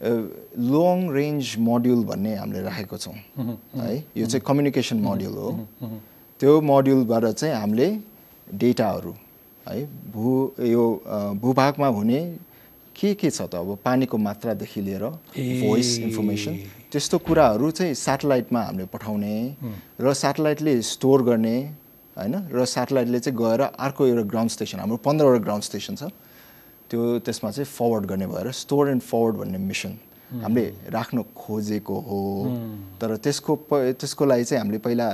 [0.00, 3.14] लङ रेन्ज मोड्युल भन्ने हामीले राखेको छौँ।
[3.76, 5.50] है यो चाहिँ कम्युनिकेसन मोड्युल हो।
[6.40, 7.88] त्यो मोड्युलबाट चाहिँ हामीले
[8.48, 9.12] डेटाहरू
[9.68, 10.28] है भू
[10.64, 10.84] यो
[11.40, 12.20] भूभागमा हुने
[12.96, 15.04] के के छ त अब पानीको मात्रादेखि लिएर
[15.36, 16.54] भोइस इन्फर्मेसन
[16.92, 19.34] त्यस्तो कुराहरू चाहिँ सेटेलाइटमा हामीले पठाउने
[20.00, 21.56] र सेटेलाइटले स्टोर गर्ने
[22.16, 22.34] होइन?
[22.52, 26.02] र सेटेलाइटले चाहिँ गएर अर्को एउटा ग्राउन्ड स्टेसन हाम्रो पन्ध्रवटा ग्राउन्ड स्टेसन छ।
[26.94, 29.92] त्यो त्यसमा चाहिँ फरवर्ड गर्ने भएर स्टोर एन्ड फरवर्ड भन्ने मिसन
[30.42, 32.18] हामीले राख्न खोजेको हो।
[33.02, 35.06] तर त्यसको प त्यसको लागि चाहिँ हामीले पहिला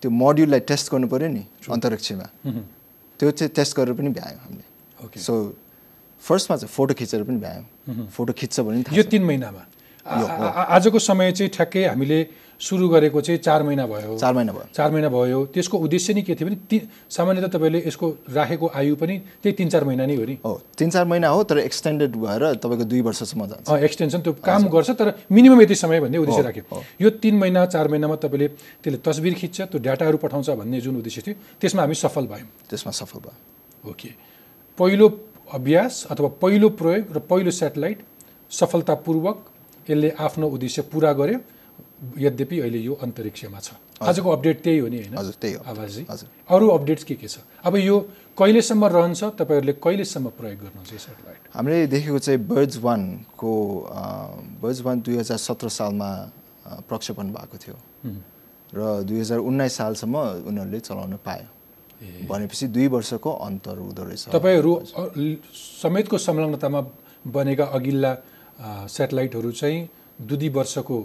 [0.00, 2.26] त्यो मोड्युललाई टेस्ट गर्नु पऱ्यो नि अन्तरिक्षमा।
[3.20, 4.64] त्यो चाहिँ टेस्ट गरेर पनि भ्यायौँ हामीले।
[5.04, 5.32] ओके सो
[6.24, 9.62] फर्स्टमा चाहिँ फोटो खिचेर पनि भ्यायौँ। फोटो खिच्छ भने यो। तिन महिनामा?
[10.06, 12.26] आजको समय चाहिँ ठ्याक्कै हामीले
[12.60, 16.22] सुरु गरेको चाहिँ चार महिना भयो। चार महिना भयो। चार महिना भयो। त्यसको उद्देश्य नै
[16.22, 20.16] के थियो भने ती सामान्यतः तपाईँले यसको राखेको आयु पनि त्यही तिन चार महिना नै
[20.16, 24.20] हो नि। हो तिन चार महिना हो तर एक्सटेन्डेड भएर तपाईँको दुई वर्षसम्म जान्छ। एक्सटेन्सन
[24.20, 28.16] त्यो काम गर्छ तर मिनिमम यति समय भन्ने उद्देश्य राख्यो। यो तिन महिना चार महिनामा
[28.20, 28.48] तपाईँले
[28.84, 32.92] त्यसले तस्बिर खिच्छ त्यो डाटाहरू पठाउँछ भन्ने जुन उद्देश्य थियो त्यसमा हामी सफल भयौँ। त्यसमा
[32.92, 34.08] सफल भयो। ओके।
[34.78, 35.08] पहिलो
[35.48, 38.04] अभ्यास अथवा पहिलो प्रयोग र पहिलो सेटेलाइट
[38.50, 39.36] सफलतापूर्वक
[39.88, 41.40] यसले आफ्नो उद्देश्य पुरा गर्यो।
[42.18, 45.14] यद्यपि अहिले यो अन्तरिक्षमा छ। आजको अपडेट त्यही हो नि होइन?
[45.20, 46.02] हजुर त्यही हो। आवाजी
[46.48, 47.44] अरू अपडेट्स के के छ?
[47.64, 47.96] अब यो
[48.38, 49.20] कहिलेसम्म रहन्छ?
[49.36, 53.52] तपाईँहरूले कहिलेसम्म प्रयोग गर्नुहुन्छ यो सेटेलाइट हामीले देखेको चाहिँ बर्ड्स वानको
[54.62, 56.10] बर्ड्स वान दुई हजार सत्र सालमा
[56.88, 57.76] प्रक्षेपण भएको थियो।
[58.72, 60.16] र दुई हजार उन्नाइस सालसम्म
[60.48, 61.48] उनीहरूले चलाउन पायो।
[62.00, 64.72] भनेपछि दुई वर्षको अन्तर हुँदो रहेछ। तपाईँहरू
[65.84, 66.80] समेतको संलग्नतामा
[67.28, 68.12] बनेका अघिल्ला
[68.60, 69.88] सेटेलाइटहरू चाहिँ
[70.20, 70.98] दुई दुई वर्षको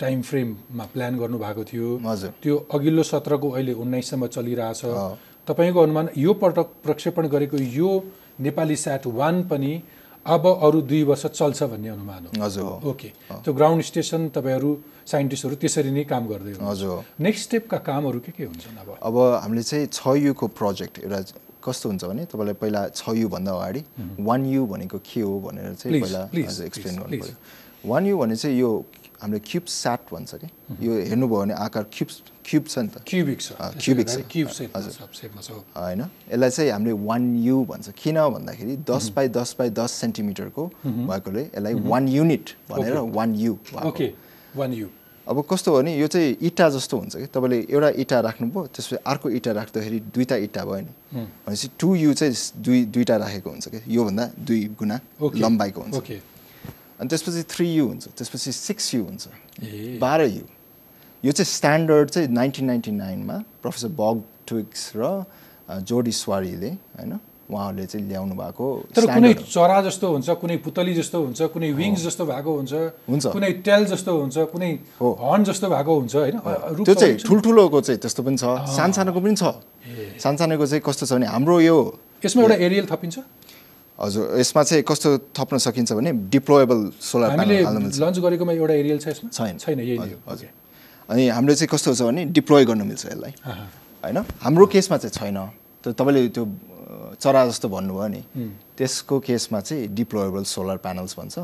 [0.00, 1.88] टाइम फ्रेममा प्लान गर्नुभएको थियो।
[2.42, 4.82] त्यो अघिल्लो सत्रको अहिले उन्नाइससम्म चलिरहेछ।
[5.48, 7.90] तपाईँको अनुमान यो पटक प्रक्षेपण गरेको यो
[8.40, 9.72] नेपाली स्याट वान पनि
[10.26, 13.08] अब अरू दुई वर्ष चल्छ भन्ने अनुमान हो। हजुर। ओके।
[13.44, 14.70] त्यो ग्राउन्ड स्टेसन तपाईँहरू
[15.06, 18.88] साइन्टिस्टहरू त्यसरी नै काम गर्दै हजुर। नेक्स्ट स्टेपका कामहरू के के हुन्छन् अब?
[19.04, 21.20] अब हामीले चाहिँ छ युको प्रोजेक्ट एउटा
[21.64, 23.82] कस्तो हुन्छ भने तपाईँलाई पहिला छ युभन्दा अगाडि
[24.20, 26.20] वान यु भनेको के हो भनेर चाहिँ पहिला
[26.68, 27.34] एक्सप्लेन गर्नु पऱ्यो
[27.90, 28.70] वान यु भने चाहिँ यो
[29.22, 30.48] हामीले क्युब स्याट भन्छ कि?
[30.84, 32.08] यो हेर्नुभयो भने आकार क्युब
[32.44, 34.12] क्युब छ नि त। क्युबिक छ। cubic छ।
[35.76, 36.02] होइन?
[36.28, 41.42] यसलाई चाहिँ हामीले वान यु भन्छ। किन भन्दाखेरि दस बाई दस बाई दस सेन्टिमिटरको भएकोले
[41.42, 43.56] यसलाई वान युनिट भनेर वान यु
[44.56, 44.88] वान यु
[45.24, 47.26] अब कस्तो हो भने यो चाहिँ इँटा जस्तो हुन्छ कि?
[47.32, 50.92] तपाईँले एउटा इँटा राख्नुभयो त्यसपछि अर्को इँटा राख्दाखेरि दुईवटा इँटा भयो नि।
[51.48, 53.80] भनेपछि टु यु चाहिँ दुई दुईवटा राखेको हुन्छ कि?
[53.88, 55.96] योभन्दा दुई गुणा लम्बाइको हुन्छ।
[57.00, 59.24] अनि त्यसपछि थ्री यु हुन्छ त्यसपछि सिक्स यु हुन्छ।
[60.00, 60.44] बाह्र यु
[61.24, 65.24] यो चाहिँ स्ट्यान्डर्ड चाहिँ नाइन्टिन नाइन्टी नाइनमा प्रोफेसर बग ट्विक्स र
[65.88, 67.12] जोडी स्वारीले होइन?
[67.44, 72.00] उहाँहरूले चाहिँ ल्याउनु भएको तर कुनै। चरा जस्तो हुन्छ कुनै पुतली जस्तो हुन्छ कुनै विङ्स
[72.08, 72.72] जस्तो भएको हुन्छ
[73.04, 76.36] हुन्छ। कुनै टेल जस्तो हुन्छ कुनै। हर्न जस्तो भएको हुन्छ होइन?
[76.88, 79.44] त्यो चाहिँ। ठुल्ठुलोको चाहिँ त्यस्तो पनि छ सानसानोको पनि छ।
[80.24, 81.76] सानसानोको चाहिँ कस्तो छ भने हाम्रो यो
[82.24, 83.16] यसमा एउटा एरियल थपिन्छ?
[83.98, 89.06] हजुर यसमा चाहिँ कस्तो थप्न सकिन्छ भने डिप्लोएबल सोलर प्यानल लन्च गरेकोमा एउटा एरियल छ
[89.12, 89.28] यसमा?
[89.30, 90.48] छैन। छैन यही हजुर,
[91.12, 93.32] अनि हाम्रो चाहिँ कस्तो छ भने डिप्लोय गर्न मिल्छ यसलाई।
[94.02, 94.18] होइन?
[94.40, 95.38] हाम्रो केसमा चाहिँ छैन।
[95.84, 96.44] त तपाईँले त्यो
[97.20, 98.22] चरा जस्तो भन्नुभयो नि।
[98.74, 101.38] त्यसको केसमा चाहिँ डिप्लोएबल सोलर प्यानल्स भन्छ।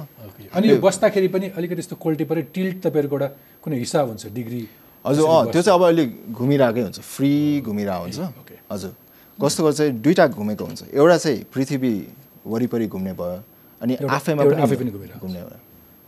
[0.57, 3.29] अनि यो बस्दाखेरि पनि अलिकति यस्तो क्वालिटी पऱ्यो टिल्ट तपाईँहरूको एउटा
[3.63, 4.63] कुनै हिसाब हुन्छ डिग्री?
[5.05, 8.19] हजुर अँ त्यो चाहिँ अब अहिले घुमिरहेकै हुन्छ फ्री घुमिरहेको हुन्छ।
[8.73, 8.93] हजुर।
[9.39, 11.93] कस्तोको चाहिँ दुइटा घुमेको हुन्छ। एउटा चाहिँ पृथ्वी
[12.47, 13.39] वरिपरि घुम्ने भयो
[13.81, 15.61] अनि आफैमा पनि आफै पनि घुमिरहेको घुम्ने भयो।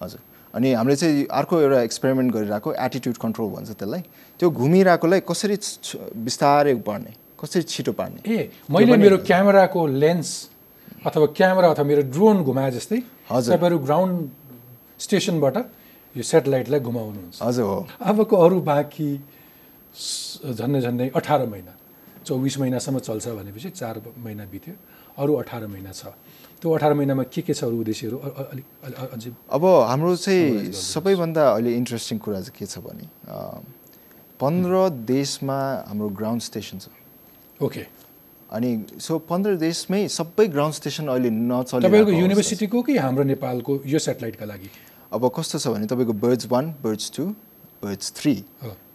[0.03, 0.21] हजुर।
[0.55, 4.03] अनि हामीले चाहिँ अर्को एउटा एक्सपेरिमेन्ट गरिरहेको एटिट्युड कन्ट्रोल भन्छ त्यसलाई।
[4.40, 5.57] त्यो घुमिरहेकोलाई कसरी
[6.27, 7.12] बिस्तारै बढ्ने
[7.43, 8.23] कसरी छिटो पार्ने?
[8.23, 10.31] ए मैले मेरो क्यामेराको लेन्स
[11.07, 12.99] अथवा क्यामेरा अथवा मेरो ड्रोन घुमाए जस्तै
[13.31, 14.17] हजुर। तपाईँहरू ग्राउन्ड
[15.03, 15.57] स्टेसनबाट
[16.15, 19.11] यो सेटेलाइटलाई घुमाउनुहुन्छ हजुर हो। अबको अरू बाँकी
[20.55, 21.73] झन्डै झन्डै अठार महिना
[22.23, 24.75] चौबिस महिनासम्म चल्छ भनेपछि चार महिना बित्यो
[25.19, 26.15] अरू अठार महिना छ।
[26.63, 28.17] त्यो अठार महिनामा के के छ अरू उद्देश्यहरू?
[28.55, 28.67] अलिक
[29.19, 33.07] अझै अब हाम्रो चाहिँ सबैभन्दा अहिले इन्ट्रेस्टिङ कुरा चाहिँ के छ भने
[34.39, 35.59] पन्ध्र देशमा
[35.91, 36.87] हाम्रो ग्राउन्ड स्टेसन छ।
[37.62, 37.87] ओके
[38.53, 38.70] अनि
[39.01, 44.44] सो पन्ध्र देशमै सबै ग्राउन्ड स्टेसन अहिले नचले तपाईँको युनिभर्सिटीको कि हाम्रो नेपालको यो सेटेलाइटका
[44.44, 44.68] लागि?
[45.12, 47.25] अब कस्तो छ भने तपाईँको birds one birds two
[47.83, 48.35] birds three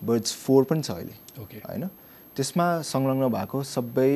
[0.03, 1.87] birds four पनि छ अहिले। ओके होइन?
[2.35, 4.13] त्यसमा संलग्न भएको सबै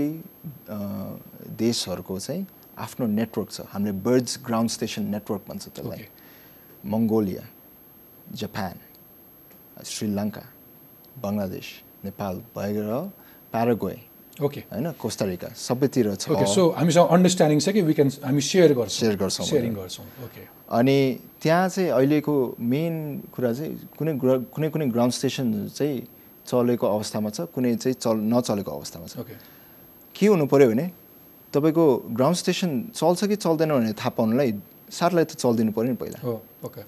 [1.58, 2.46] देशहरूको चाहिँ
[2.78, 6.06] आफ्नो नेटवर्क छ। हामीले बर्ड्स ग्राउन्ड स्टेसन नेटवर्क भन्छ त्यसलाई।
[6.86, 7.44] मङ्गोलिया
[8.42, 8.76] जापान
[9.86, 10.46] श्रीलङ्का
[11.24, 11.68] बङ्गलादेश
[12.06, 12.88] नेपाल भएर
[13.52, 14.00] प्यारागोए
[14.40, 18.74] ओके होइन कोस्टारिका। सबैतिर छ। ओके सो हामीसँग अन्डरस्ट्यान्डिङ छ कि वी क्यान हामी सेयर
[18.74, 20.42] गर्छौँ। Share गर्छौँ सेयरिङ गर्छौँ। ओके
[20.72, 20.98] अनि
[21.44, 22.94] त्यहाँ चाहिँ अहिलेको मेन
[23.36, 24.12] कुरा चाहिँ कुनै
[24.56, 25.98] कुनै कुनै ग्राउन्ड स्टेसन चाहिँ
[26.48, 29.36] चलेको अवस्थामा छ कुनै चाहिँ चल नचलेको अवस्थामा छ। ओके
[30.16, 30.86] के हुनु पऱ्यो भने
[31.54, 34.50] तपाईँको ग्राउन्ड स्टेसन चल्छ कि चल्दैन भनेर थाहा पाउनुलाई
[34.90, 36.20] साटलाइट त चलिदिनु पऱ्यो नि पहिला।
[36.64, 36.82] ओके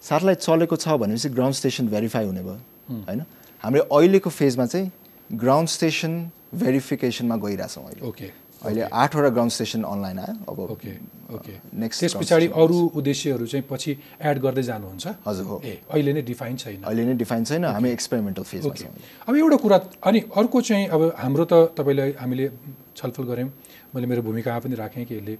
[0.00, 2.58] साटलाइट चलेको छ भनेपछि ग्राउन्ड स्टेसन भेरिफाई हुने भयो।
[3.06, 3.20] होइन?
[3.62, 4.90] हामीले अहिलेको फेजमा चाहिँ
[5.36, 6.12] ग्राउन्ड स्टेसन
[6.54, 10.92] भेरिफिकेसनमा गइरहेछौँ अहिले। ओके अहिले आठवटा ग्राउन्ड स्टेसन अनलाइन आयो। अब ओके
[11.34, 15.06] ओके नेक्स्ट त्यस पछाडि अरू उद्देश्यहरू चाहिँ पछि एड गर्दै जानुहुन्छ?
[15.26, 18.84] हजुर हो। ए अहिले नै डिफाइन छैन। अहिले नै डिफाइन छैन हामी एक्सपेरिमेन्टल फेजमा ओके
[18.84, 18.92] छौँ
[19.28, 22.50] अब एउटा कुरा अनि अर्को चाहिँ अब हाम्रो त तपाईँले हामीले
[22.98, 23.50] छलफल गऱ्यौँ।
[23.94, 25.38] मैले मेरो भूमिकामा पनि राखेँ कि यसले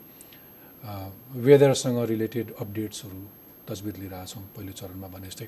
[1.42, 3.20] वेदरसँग रिलेटेड अपडेट्सहरू
[3.66, 5.46] तस्बिर लिइरहेछौँ पहिलो चरणमा भने जस्तै।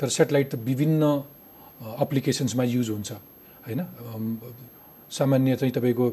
[0.00, 1.04] तर सेटेलाइट त विभिन्न
[2.00, 3.10] एप्लिकेसन्समा युज हुन्छ
[3.68, 3.80] होइन?
[5.10, 6.06] सामान्य चाहिँ तपाईँको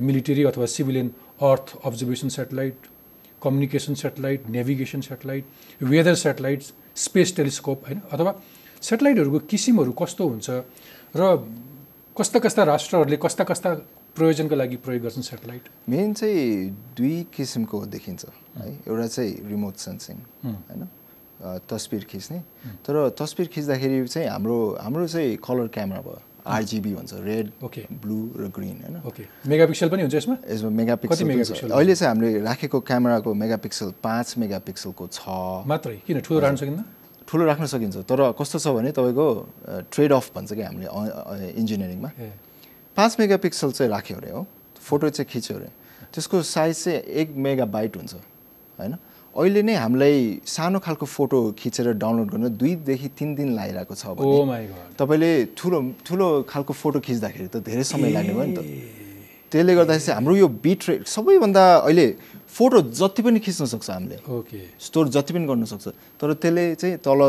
[0.00, 1.08] मिलिटरी अथवा civilian
[1.42, 2.76] earth observation satellite
[3.42, 5.44] communication satellite navigation satellite
[5.82, 6.62] weather satellite
[6.96, 8.00] space telescope होइन?
[8.12, 8.34] अथवा
[8.82, 10.50] सेटेलाइटहरूको किसिमहरू कस्तो हुन्छ
[11.16, 11.22] र
[12.16, 13.74] कस्ता कस्ता राष्ट्रहरूले कस्ता कस्ता
[14.16, 18.24] प्रयोजनका लागि प्रयोग गर्छन् सेटेलाइट मेन चाहिँ दुई किसिमको देखिन्छ
[18.56, 18.70] है?
[18.86, 20.88] एउटा चाहिँ रिमोट सेन्सिङ होइन?
[21.70, 22.38] तस्बिर खिच्ने।
[22.86, 28.18] तर तस्बिर खिच्दाखेरि चाहिँ हाम्रो हाम्रो चाहिँ कलर क्यामेरा भयो। आरजिबी भन्छ रेड ओके। ब्लू
[28.36, 28.96] र ग्रिन होइन?
[29.06, 30.36] ओके। मेगापिक्सल पनि हुन्छ यसमा?
[30.50, 31.70] यसमा मेगापिक्सल?
[31.70, 35.20] अहिले चाहिँ हामीले राखेको क्यामेराको मेगापिक्सल पाँच मेगापिक्सलको छ।
[35.66, 35.96] मात्रै?
[36.06, 36.20] किन?
[36.20, 36.82] ठुलो राख्न सकिन्न?
[37.28, 39.26] ठुलो राख्न सकिन्छ तर कस्तो छ भने तपाईँको
[39.94, 40.88] ट्रेड अफ भन्छ कि हामीले
[41.62, 42.10] इन्जिनियरिङमा
[42.96, 44.42] पाँच मेगापिक्सल चाहिँ राख्यो अरे हो
[44.82, 45.70] फोटो चाहिँ खिच्यो अरे।
[46.12, 48.14] त्यसको साइज चाहिँ एक मेगा बाइट हुन्छ
[48.82, 48.98] होइन?
[49.32, 50.16] अहिले नै हामीलाई
[50.54, 55.78] सानो खालको फोटो खिचेर डाउनलोड गर्न दुईदेखि तिन दिन लागिरहेको छ भने गड तपाईँले ठुलो
[56.06, 59.01] ठुलो खालको फोटो खिच्दाखेरि त धेरै समय लाग्ने भयो नि त।
[59.52, 62.06] त्यसले गर्दाखेरि चाहिँ हाम्रो यो बिट रेट सबैभन्दा अहिले
[62.52, 65.88] फोटो जति पनि खिच्न सक्छ हामीले। ओके। स्टोर जति पनि गर्न सक्छ।
[66.20, 67.20] तर त्यसले चाहिँ तल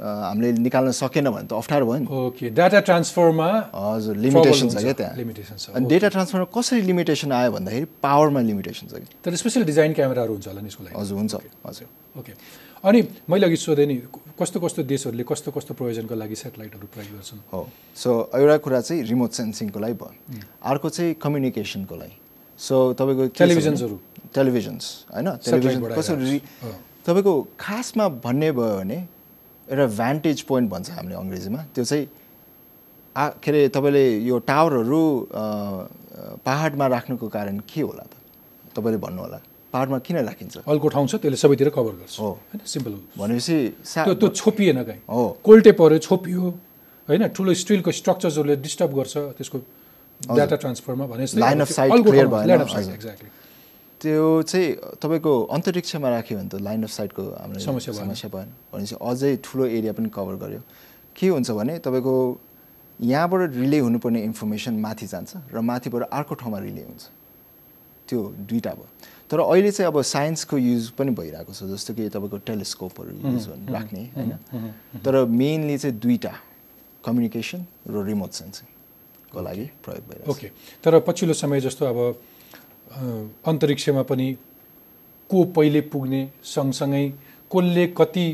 [0.00, 4.92] हामीले निकाल्न सकेन भने त अप्ठ्यारो भयो नि। ओके। डाटा ट्रान्सफरमा हजुर लिमिटेसन छ क्या
[5.00, 9.32] त्यहाँ। Limitation छ, अनि डेटा ट्रान्सफरमा कसरी लिमिटेसन आयो भन्दाखेरि पावरमा लिमिटेसन छ कि तर
[9.36, 11.34] स्पेसल डिजाइन क्यामेराहरू हुन्छ होला नि यसको लागि। हजुर हुन्छ।
[11.66, 11.88] हजुर।
[12.20, 12.32] ओके।
[12.84, 13.96] अनि मैले अघि सोधेँ नि
[14.40, 17.40] कस्तो कस्तो देशहरूले कस्तो कस्तो प्रयोजनको लागि सेटेलाइटहरू प्रयोग गर्छन्?
[17.52, 17.60] हो।
[17.96, 20.12] सो एउटा कुरा चाहिँ रिमोट सेन्सिङको लागि भयो।
[20.60, 22.16] अर्को चाहिँ कम्युनिकेसनको लागि।
[22.60, 23.96] सो तपाईँको टेलिभिजन्सहरू।
[24.34, 24.84] टेलिभिजन्स
[25.14, 25.28] होइन?
[25.40, 26.38] टेलिभिजन कसरी।
[27.06, 28.98] तपाईँको खासमा भन्ने भयो भने
[29.72, 32.06] एउटा भ्यान्टेज पोइन्ट भन्छ हामीले अङ्ग्रेजीमा। त्यो चाहिँ
[33.16, 35.02] आ के अरे तपाईँले यो टावरहरू
[36.44, 38.12] पाहाडमा राख्नुको कारण के होला त?
[38.76, 39.40] तपाईँले भन्नु होला।
[39.76, 40.64] पाहाडमा किन राखिन्छ?
[40.64, 45.24] अल्को ठाउँ छ त्यसले सबैतिर कभर गर्छ। होइन सिम्पल भनेपछि त्यो त्यो छोपिएन कहीँ। हो।
[45.44, 46.42] कोल्टे पऱ्यो छोपियो।
[47.08, 49.58] होइन ठुलो स्टिलको स्ट्रक्चर्सहरूले डिस्टर्ब गर्छ त्यसको
[50.32, 51.24] डाटा ट्रान्सफरमा भने
[51.60, 51.70] of
[54.00, 58.96] त्यो चाहिँ तपाईँको अन्तरिक्षमा राख्यो भने त लाइन अफ साइटको हाम्रो समस्या। समस्या भएन। भनेपछि
[59.00, 60.60] अझै ठुलो एरिया पनि कभर गर्यो।
[61.16, 62.14] के हुन्छ भने तपाईँको
[63.00, 67.04] यहाँबाट रिले हुनुपर्ने इन्फर्मेसन माथि जान्छ र माथिबाट अर्को ठाउँमा रिले हुन्छ।
[68.08, 68.88] त्यो दुईवटा भयो।
[69.30, 74.02] तर अहिले चाहिँ अब साइन्सको युज पनि भइरहेको छ जस्तो कि तपाईँको टेलिस्कोपहरू युज राख्ने
[74.16, 74.32] होइन?
[75.02, 76.34] तर मेनली चाहिँ दुईवटा
[77.04, 80.48] कम्युनिकेसन र रिमोट सेन्सिङको लागि प्रयोग भइरहेको ओके।
[80.82, 81.98] तर पछिल्लो समय जस्तो अब
[83.46, 84.32] अन्तरिक्षमा पनि
[85.30, 87.08] को पहिले पुग्ने सँगसँगै
[87.50, 88.26] कसले कति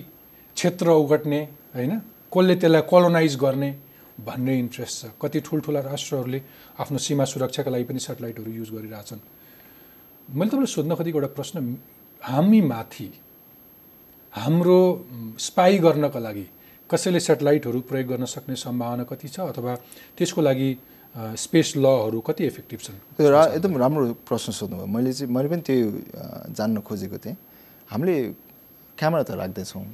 [0.56, 1.40] क्षेत्र ओगट्ने
[1.74, 1.98] होइन?
[2.32, 3.70] कसले त्यसलाई कोलोनाइज गर्ने
[4.20, 6.40] भन्ने इन्ट्रेस्ट छ। कति ठुल्ठुला राष्ट्रहरूले
[6.80, 9.20] आफ्नो सीमा सुरक्षाका लागि पनि सेटेलाइटहरू युज गरिरहेछन्।
[10.30, 11.56] मैले तपाईँलाई सोध्न खोजेको एउटा प्रश्न
[12.22, 13.08] हामी माथि
[14.32, 14.78] हाम्रो
[15.38, 16.46] स्पाई गर्नका लागि
[16.90, 19.74] कसैले सेटेलाइटहरू प्रयोग गर्न सक्ने सम्भावना कति छ अथवा
[20.16, 20.70] त्यसको लागि
[21.36, 22.96] स्पेस लहरू कति इफेक्टिभ छन्?
[23.16, 25.88] त्यो रा एकदम राम्रो प्रश्न सोध्नुभयो। मैले चाहिँ मैले पनि त्यो
[26.56, 27.36] जान्न खोजेको थिएँ।
[27.92, 28.16] हामीले
[28.98, 29.84] क्यामेरा त राख्दैछौँ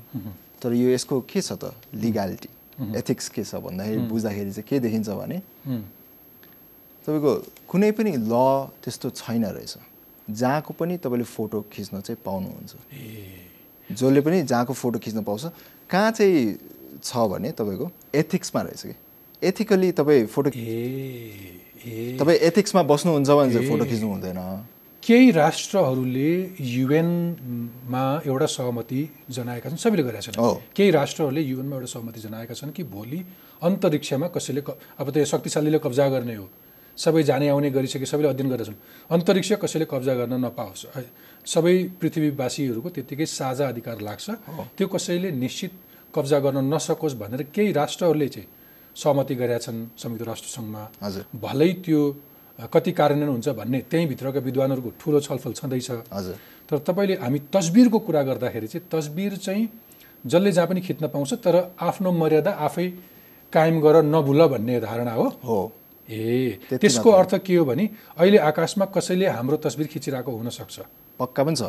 [0.62, 1.75] तर यो यसको के छ त?
[1.95, 2.51] लिगालिटी
[2.95, 5.38] एथिक्स के छ भन्दाखेरि बुझ्दाखेरि चाहिँ के देखिन्छ भने
[7.03, 7.33] तपाईँको
[7.67, 8.35] कुनै पनि ल
[8.83, 9.75] त्यस्तो छैन रहेछ।
[10.31, 12.75] जहाँको पनि तपाईँले फोटो खिच्न चाहिँ पाउनुहुन्छ।
[13.91, 15.45] जसले पनि जहाँको फोटो खिच्न पाउँछ
[15.91, 16.59] कहाँ चाहिँ
[17.03, 18.95] छ भने तपाईँको एथिक्समा रहेछ कि?
[19.43, 20.51] एथिकली तपाईँ फोटो
[22.19, 24.41] तपाईँ एथिक्समा बस्नुहुन्छ भने चाहिँ फोटो खिच्नु हुँदैन।
[25.03, 30.37] केही राष्ट्रहरूले युएनमा एउटा सहमति जनाएका छन् सबैले गरेका छन्।
[30.77, 33.25] केही राष्ट्रहरूले युएनमा एउटा सहमति जनाएका छन् कि भोलि
[33.62, 34.62] अन्तरिक्षमा कसैले
[34.99, 36.49] अब त्यो शक्तिशालीले कब्जा गर्ने हो।
[36.98, 38.78] सबै जाने आउने गरिसके सबैले अध्ययन गरेका छन्
[39.11, 40.84] अन्तरिक्ष कसैले कब्जा गर्न नपाओस्
[41.46, 44.26] सबै पृथ्वीवासीहरूको त्यत्तिकै साझा अधिकार लाग्छ।
[44.76, 45.72] त्यो कसैले निश्चित
[46.14, 48.48] कब्जा गर्न नसकोस् भनेर केही राष्ट्रहरूले चाहिँ
[48.96, 50.82] सहमति गरेका छन् संयुक्त राष्ट्रसङ्घमा।
[51.38, 52.00] भलै त्यो
[52.58, 56.37] कति कार्यान्वयन हुन्छ भन्ने त्यहीँभित्रका विद्वानहरूको ठुलो छलफल छँदैछ। हजुर।
[56.68, 59.64] तर तपाईँले हामी तस्बिरको कुरा गर्दाखेरि चाहिँ तस्बिर चाहिँ
[60.26, 62.87] जसले जहाँ पनि खिच्न पाउँछ तर आफ्नो मर्यादा आफै
[63.52, 65.58] कायम गर नभुल भन्ने धारणा हो। हो।
[66.09, 67.85] ए त्यसको। अर्थ के हो भने
[68.18, 70.77] अहिले आकाशमा कसैले हाम्रो तस्बिर खिचिरहेको हुनसक्छ।
[71.21, 71.62] पक्का पनि छ।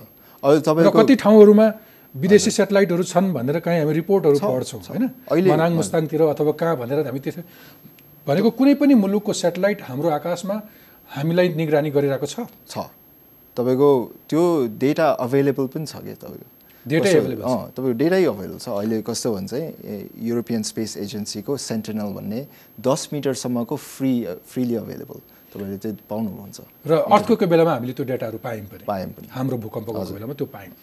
[0.44, 1.68] तपाईँको कति ठाउँहरूमा
[2.16, 5.06] विदेशी सेटेलाइटहरू छन् भनेर काहीँ हामी रिपोर्टहरू पढ्छौँ। होइन?
[5.30, 7.42] मनाङ मुस्ताङतिर अथवा कहाँ भनेर हामी त्यसो
[8.28, 10.56] भनेको कुनै पनि मुलुकको सेटेलाइट हाम्रो आकाशमा
[11.10, 12.48] हामीलाई निगरानी गरिरहेको छ?
[12.66, 12.90] छ।
[13.58, 13.90] तपाईँको
[14.30, 14.42] त्यो
[14.80, 16.48] डेटा अभाइलेबल पनि छ कि तपाईँको?
[16.90, 19.54] तपाईँको डेटै अभाइलेबल छ। अहिले कस्तो भन्छ
[20.26, 22.40] युरोपियन स्पेस एजेन्सीको सेन्टिनल भन्ने
[22.82, 24.14] दस मिटरसम्मको फ्री
[24.50, 25.20] फ्रिली अभाइलेबल
[25.54, 26.58] तपाईँले चाहिँ पाउनुहुन्छ।
[26.90, 30.74] र अर्थको बेलामा हामीले त्यो डेटाहरू पायौँ पनि। पायौँ पनि। हाम्रो भूकम्पको बेलामा त्यो पायौँ।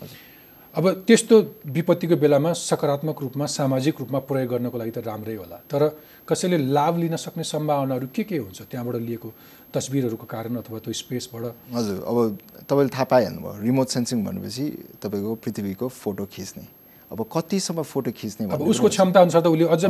[0.77, 1.35] अब त्यस्तो
[1.73, 5.83] विपत्तिको बेलामा सकारात्मक रूपमा सामाजिक रूपमा प्रयोग गर्नको लागि त राम्रै होला। तर
[6.29, 8.69] कसैले लाभ लिन सक्ने सम्भावनाहरू के के हुन्छ?
[8.69, 9.29] त्यहाँबाट लिएको
[9.77, 11.45] तस्बिरहरूको कारण अथवा त्यो स्पेसबाट?
[11.77, 12.17] हजुर अब
[12.65, 14.65] तपाईँले थाहा पाइहाल्नुभयो रिमोट सेन्सिङ भनेपछि
[15.05, 16.67] तपाईँको पृथ्वीको फोटो खिच्ने।
[17.07, 19.83] अब कतिसम्म फोटो खिच्ने अब उसको क्षमता अनुसार त उसले अझ।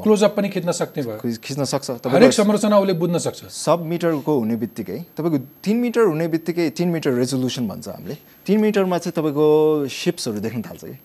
[0.00, 4.56] क्लोजअप पनि खिच्न सक्ने भयो। खिच्न सक्छ। हरेक संरचना उसले बुझ्न सक्छ। सब मिटरको हुने
[4.56, 8.16] बित्तिकै तपाईँको तिन मिटर हुने बित्तिकै तिन मिटर रेजोल्युसन भन्छ हामीले।
[8.48, 9.46] तिन मिटरमा चाहिँ तपाईँको
[9.92, 10.96] सिप्सहरू देख्न थाल्छ कि?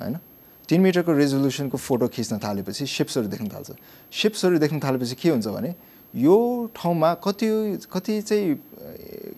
[0.00, 0.16] होइन?
[0.64, 3.76] तिन मिटरको रेजोल्युसनको फोटो खिच्न थालेपछि सिप्सहरू देख्न थाल्छ।
[4.10, 5.70] सिप्सहरू देख्न थालेपछि के हुन्छ भने
[6.14, 6.36] यो
[6.76, 7.48] ठाउँमा कति
[7.92, 8.58] कति चाहिँ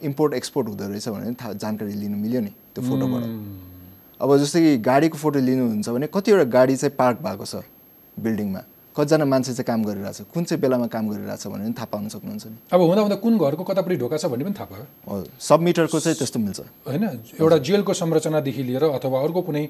[0.03, 3.23] इम्पोर्ट एक्सपोर्ट हुँदो रहेछ भनेर थाहा जानकारी लिनु मिल्यो नि त्यो फोटोबाट।
[4.21, 7.63] अब जस्तै कि गाडीको फोटो लिनुहुन्छ भने कतिवटा गाडी चाहिँ पार्क भएको छ
[8.17, 8.63] बिल्डिङमा?
[8.97, 10.21] कतिजना मान्छे चाहिँ काम गरिरहेछ?
[10.35, 13.39] कुन चाहिँ बेलामा काम गरिरहेछ भनेर पनि थाहा पाउन सक्नुहुन्छ नि। अब हुँदा हुँदा कुन
[13.39, 17.05] घरको कतापट्टि ढोका छ भन्ने पनि थाहा पायो हजुर सब मिटरको चाहिँ त्यस्तो मिल्छ। होइन
[17.39, 19.65] एउटा जेलको संरचनादेखि लिएर अथवा अर्को कुनै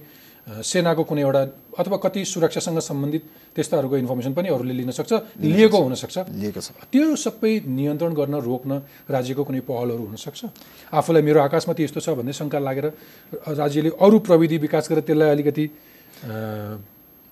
[0.49, 1.43] सेनाको कुनै एउटा
[1.77, 3.23] अथवा कति सुरक्षासँग सम्बन्धित
[3.55, 5.13] त्यस्ताहरूको इन्फर्मेसन पनि अरूले लिन सक्छ
[5.45, 8.73] लिएको हुनसक्छ। लिएको छ। त्यो सबै नियन्त्रण गर्न रोक्न
[9.13, 10.41] राज्यको कुनै पहलहरू हुनसक्छ?
[10.89, 12.87] आफूलाई मेरो आकाशमा त यस्तो छ भन्ने शङ्का लागेर
[13.61, 15.65] राज्यले अरू प्रविधि विकास गरेर त्यसलाई अलिकति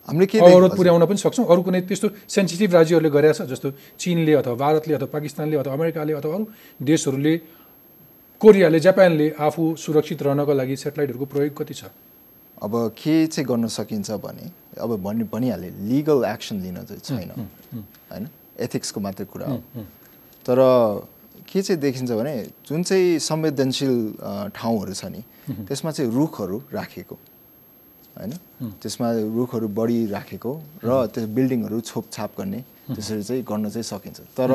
[0.06, 4.32] हामीले के अवरोध पुर्याउन पनि सक्छौँ। अरू कुनै त्यस्तो सेन्सिटिभ राज्यहरूले गरेका छ जस्तो चिनले
[4.44, 6.44] अथवा भारतले अथवा पाकिस्तानले अथवा अमेरिकाले अथवा अरू
[6.84, 7.34] देशहरूले
[8.40, 11.84] कोरियाले जापानले आफू सुरक्षित रहनको लागि सेटेलाइटहरूको प्रयोग कति छ?
[12.62, 14.50] अब के चाहिँ गर्न सकिन्छ भने
[14.80, 17.30] अब भनि भनिहालेँ लिगल एक्सन लिन चाहिँ छैन
[18.10, 18.28] होइन?
[18.58, 19.58] एथिक्सको मात्रै कुरा हो।
[20.46, 20.58] तर
[21.48, 22.34] के चाहिँ देखिन्छ भने
[22.68, 23.94] जुन चाहिँ संवेदनशील
[24.56, 25.20] ठाउँहरू छ नि
[25.68, 27.16] त्यसमा चाहिँ रुखहरू राखेको
[28.16, 28.32] होइन?
[28.80, 30.52] त्यसमा रुखहरू बढी राखेको
[30.84, 34.50] र त्यो बिल्डिङहरू छोपछाप गर्ने त्यसरी चाहिँ गर्न चाहिँ सकिन्छ। तर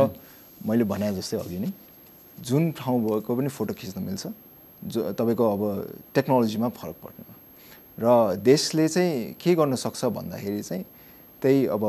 [0.65, 1.71] मैले भने जस्तै अघि नै
[2.41, 4.27] जुन ठाउँ भएको पनि फोटो खिच्न मिल्छ
[4.89, 5.61] जो तपाईँको अब
[6.15, 7.23] टेक्नोलोजीमा फरक पर्ने।
[8.01, 10.83] र देशले चाहिँ के गर्न सक्छ भन्दाखेरि चाहिँ
[11.41, 11.83] त्यही अब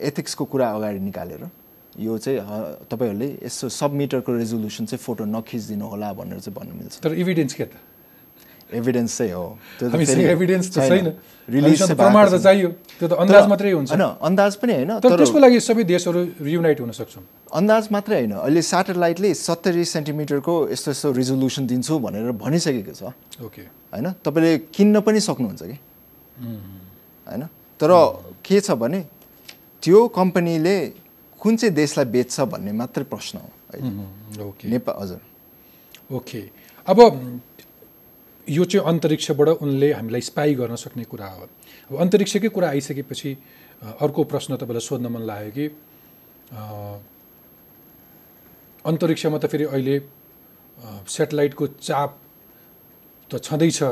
[0.00, 1.42] एथिक्सको कुरा अगाडि निकालेर
[1.98, 2.38] यो चाहिँ
[2.90, 7.54] तपाईँहरूले यसो सब मिटरको रेजोल्युसन चाहिँ फोटो नखिचिदिनु होला भनेर चाहिँ भन्नु मिल्छ। तर इभिडेन्स
[7.54, 7.74] के त?
[8.74, 9.46] एभिडेन्स चाहिँ हो।
[9.78, 9.94] त्यो त
[10.34, 11.06] एभिडेन्स त छैन।
[11.48, 12.68] रिलिज प्रमाण त चाहियो।
[12.98, 16.78] त्यो त अन्दाज मात्रै हुन्छ। होइन अन्दाज पनि होइन तर त्यसको लागि सबै देशहरू रियुनाइट
[16.80, 22.92] हुन सक्छौँ अन्दाज मात्रै होइन। अहिले स्याटेलाइटले सत्तरी सेन्टिमिटरको यस्तो यस्तो रिजोल्युसन दिन्छु भनेर भनिसकेको
[22.92, 23.02] छ।
[23.44, 23.62] ओके।
[23.92, 24.06] होइन?
[24.24, 25.76] तपाईँले किन्न पनि सक्नुहुन्छ कि?
[27.26, 27.42] होइन?
[27.80, 27.90] तर
[28.40, 29.00] के छ भने
[29.82, 30.76] त्यो कम्पनीले
[31.40, 35.20] कुन चाहिँ देशलाई बेच्छ भन्ने मात्रै प्रश्न हो। अहिले ओके। नेपाल हजुर।
[36.08, 36.40] ओके।
[36.88, 36.98] अब
[38.48, 41.48] यो चाहिँ अन्तरिक्षबाट उनले हामीलाई स्पाई गर्न सक्ने कुरा हो।
[41.90, 43.30] अब अन्तरिक्षकै कुरा आइसकेपछि
[44.00, 45.66] अर्को प्रश्न तपाईँलाई सोध्न मन लाग्यो कि
[48.84, 49.96] अन्तरिक्षमा त फेरि अहिले
[51.08, 52.10] सेटेलाइटको चाप
[53.30, 53.82] त छँदैछ।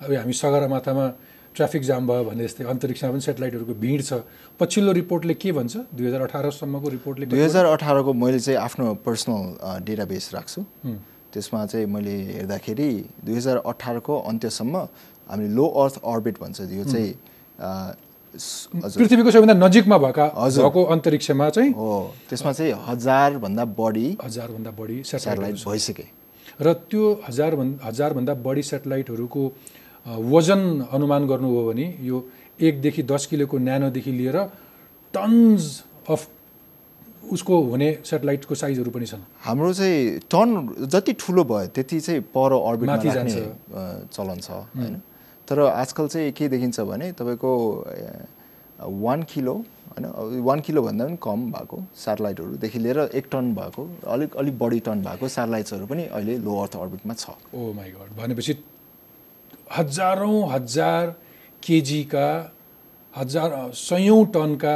[0.00, 1.06] अब हामी सगरमाथामा
[1.54, 4.24] ट्राफिक जाम भयो भने जस्तै अन्तरिक्षमा पनि सेटेलाइटहरूको भिड छ।
[4.56, 5.76] पछिल्लो रिपोर्टले के भन्छ?
[5.92, 10.60] दुई हजार अठारसम्मको रिपोर्टले दुई हजार अठारको मैले चाहिँ आफ्नो पर्सनल डेटाबेस राख्छु।
[11.32, 12.90] त्यसमा चाहिँ मैले हेर्दाखेरि
[13.24, 14.76] दुई हजार अठारको अन्त्यसम्म
[15.30, 17.12] हामीले लो अर्थ अर्बिट भन्छ यो चाहिँ
[18.34, 21.72] पृथ्वीको सबैभन्दा नजिकमा भएका हजुर। भएको अन्तरिक्षमा चाहिँ?
[21.74, 26.06] हो। त्यसमा चाहिँ हजारभन्दा बढी हजारभन्दा बढी सेटेलाइट भइसके।
[26.62, 27.54] र त्यो हजार
[27.84, 29.42] हजारभन्दा बढी सेटेलाइटहरूको
[30.34, 30.62] वजन
[30.92, 32.16] अनुमान गर्नु हो भने यो
[32.60, 34.38] एकदेखि दस किलोको न्यानोदेखि लिएर
[35.14, 35.62] टन्स
[36.10, 36.26] अफ
[37.20, 40.48] उसको हुने सेटेलाइटको साइजहरू पनि छन्। हाम्रो चाहिँ टन
[40.88, 44.94] जति ठुलो भयो त्यति चाहिँ पर अर्बिटमा। अ, चलन छ होइन?
[45.48, 47.50] तर आजकल चाहिँ के देखिन्छ भने तपाईँको
[48.80, 50.40] वान किलो होइन?
[50.42, 55.02] वान किलो भन्दा पनि कम भएको सेटेलाइटहरूदेखि लिएर एक टन भएको अलिक अलिक बढी टन
[55.02, 58.54] भएको सेटेलाइट्सहरू पनि अहिले लो अर्थ अर्बिटमा छ। ओ माई गड भनेपछि
[59.76, 61.14] हजारौँ हजार
[61.62, 62.28] केजीका
[63.16, 64.74] हजार सयौँ टनका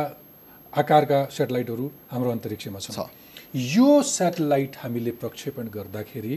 [0.77, 3.11] आकारका सेटेलाइटहरू हाम्रो अन्तरिक्षमा छ। छन्
[3.55, 6.35] यो सेटेलाइट हामीले प्रक्षेपण गर्दाखेरि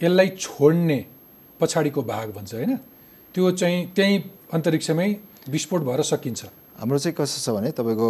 [0.00, 0.98] यसलाई छोड्ने
[1.60, 2.76] पछाडिको भाग भन्छ होइन?
[3.34, 4.18] त्यो चाहिँ त्यहीँ
[4.52, 5.08] अन्तरिक्षमै
[5.48, 6.44] विस्फोट भएर सकिन्छ।
[6.80, 8.08] हाम्रो चाहिँ कस्तो छ भने तपाईँको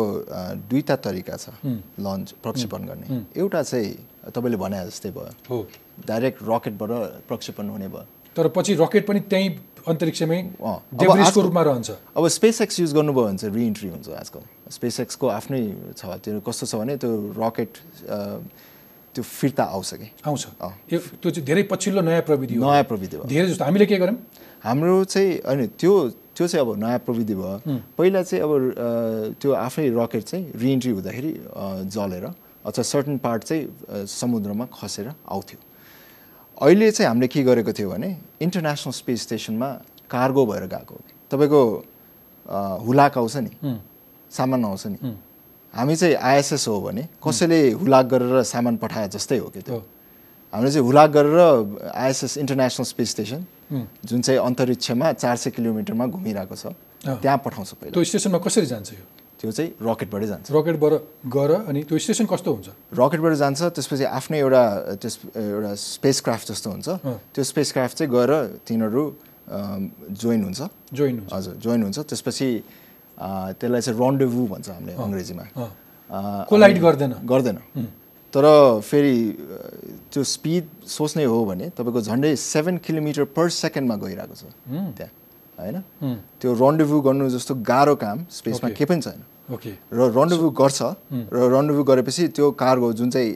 [0.71, 1.55] दुईवटा तरिका छ
[1.99, 5.59] लन्च प्रक्षेपण गर्ने। एउटा चाहिँ तपाईँले भने जस्तै भयो। हो।
[6.07, 6.91] डाइरेक्ट रकेटबाट
[7.29, 8.07] प्रक्षेपण हुने भयो।
[8.37, 9.51] तर पछि रकेट पनि त्यहीँ
[9.89, 15.01] अन्तरिक्षमै आजकल- रूपमा रहन्छ। अब स्पेस एक्स युज गर्नुभयो भने चाहिँ रिइन्ट्री हुन्छ आजकल। स्पेस
[15.01, 15.61] एक्सको आफ्नै
[15.97, 17.72] छ। त्यो कस्तो छ भने त्यो रकेट
[19.14, 20.09] त्यो फिर्ता आउँछ कि?
[20.26, 20.43] आउँछ।
[20.91, 24.18] त्यो चाहिँ धेरै पछिल्लो नयाँ प्रविधि हो। नयाँ प्रविधि भयो। धेरै जस्तो। हामीले के गर्यौँ
[24.66, 25.93] हाम्रो चाहिँ होइन त्यो
[26.37, 27.57] त्यो चाहिँ अब नयाँ प्रविधि भयो।
[27.97, 28.53] पहिला चाहिँ अब
[29.41, 31.32] त्यो आफै रकेट चाहिँ रिइन्ट्री हुँदाखेरि
[31.95, 32.24] जलेर
[32.66, 35.59] अथवा सर्टन पार्ट चाहिँ समुद्रमा खसेर आउँथ्यो।
[36.63, 38.09] अहिले चाहिँ हामीले के गरेको थियो भने
[38.41, 39.69] इन्टरनेसनल स्पेस स्टेसनमा
[40.11, 40.97] कार्गो भएर गएको
[41.31, 41.61] तपाईँको
[42.87, 43.81] हुलाक आउँछ नि।
[44.31, 44.99] सामान आउँछ नि।
[45.75, 49.79] हामी चाहिँ आइएसएस हो भने कसैले हुलाक गरेर सामान पठाए जस्तै हो कि त्यो।
[50.53, 53.45] हामीले चाहिँ हुलाक गरेर आइएसएस इन्टरनेसनल स्पेस स्टेसन
[54.07, 56.73] जुन चाहिँ अन्तरिक्षमा चार सय किलोमिटरमा घुमिरहेको छ।
[57.05, 59.05] त्यहाँ पठाउँछ पहिला। त्यो स्टेसनमा कसरी जान्छ यो?
[59.37, 60.93] त्यो चाहिँ रकेटबाटै जान्छ। रकेटबाट
[61.28, 62.68] गएर अनि त्यो स्टेसन कस्तो हुन्छ?
[62.97, 64.62] रकेटबाट जान्छ त्यसपछि आफ्नै एउटा
[64.97, 66.89] त्यस एउटा स्पेस क्राफ्ट जस्तो हुन्छ।
[67.34, 68.32] त्यो स्पेस क्राफ्ट चाहिँ गएर
[68.64, 69.03] तिनीहरू
[70.16, 70.61] जोइन हुन्छ।
[70.97, 72.49] जोइन हुन्छ। हजुर जोइन हुन्छ। त्यसपछि
[73.61, 75.45] त्यसलाई चाहिँ रन्डेभु भन्छ हामीले अङ्ग्रेजीमा।
[76.49, 77.59] कोलाइड गर्दैन। गर्दैन।
[78.32, 78.45] तर
[78.84, 79.16] फेरि
[80.12, 84.45] त्यो स्पिड सोच्ने हो भने तपाईँको झन्डै सेभेन किलोमिटर पर सेकेन्डमा गइरहेको छ।
[84.97, 85.12] त्यहाँ।
[85.59, 85.77] होइन?
[86.41, 88.69] त्यो रन्डेभु गर्नु जस्तो गाह्रो काम स्पेसमा.
[88.71, 89.21] केही पनि छैन।
[89.55, 90.83] ओके। र रन्डेभु गर्छ
[91.33, 93.29] र रन्डेभु गरेपछि त्यो कार्गो जुन चाहिँ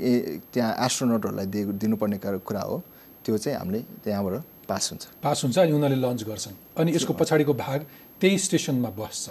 [0.52, 2.40] त्यहाँ एस्ट्रोनटहरूलाई दिएको दिनुपर्ने कार-
[2.70, 2.82] हो
[3.24, 4.34] त्यो चाहिँ हामीले त्यहाँबाट
[4.68, 7.80] पास हुन्छ। पास हुन्छ अनि उनीहरूले लन्च गर्छन्। अनि यसको पछाडिको भाग
[8.20, 9.30] त्यही स्टेसनमा बस्छ।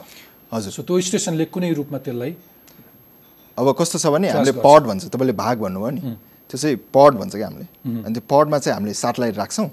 [0.54, 2.32] हजुर। सो त्यो स्टेसनले कुनै रूपमा त्यसलाई
[3.58, 6.02] अब कस्तो छ भने हामीले। पड भन्छ तपाईँले भाग भन्नुभयो नि।
[6.50, 7.66] त्यो चाहिँ पड भन्छ क्या हामीले।
[8.06, 9.68] अनि त्यो पडमा चाहिँ हामीले सेटेलाइट राख्छौँ।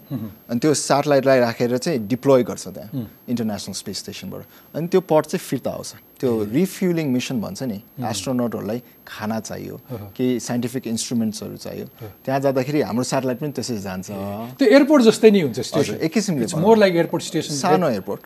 [0.51, 5.41] अनि त्यो सेटेलाइटलाई राखेर चाहिँ डिप्लोय गर्छ त्यहाँ इन्टरनेसनल स्पेस स्टेसनबाट अनि त्यो पड चाहिँ
[5.41, 5.91] फिर्ता आउँछ।
[6.21, 7.79] त्यो रिफ्युलिङ मिसन भन्छ नि
[8.11, 9.77] एस्ट्रोनटहरूलाई खाना चाहियो
[10.17, 11.87] केही साइन्टिफिक इन्स्ट्रुमेन्ट्सहरू चाहियो।
[12.25, 14.09] त्यहाँ जाँदाखेरि हाम्रो सेटेलाइट पनि त्यसरी जान्छ।
[14.59, 15.59] त्यो एयरपोर्ट जस्तै नै हुन्छ
[16.09, 18.21] एक किसिमले। मोर लाइक एयरपोर्ट स्टेसन सानो एयरपोर्ट।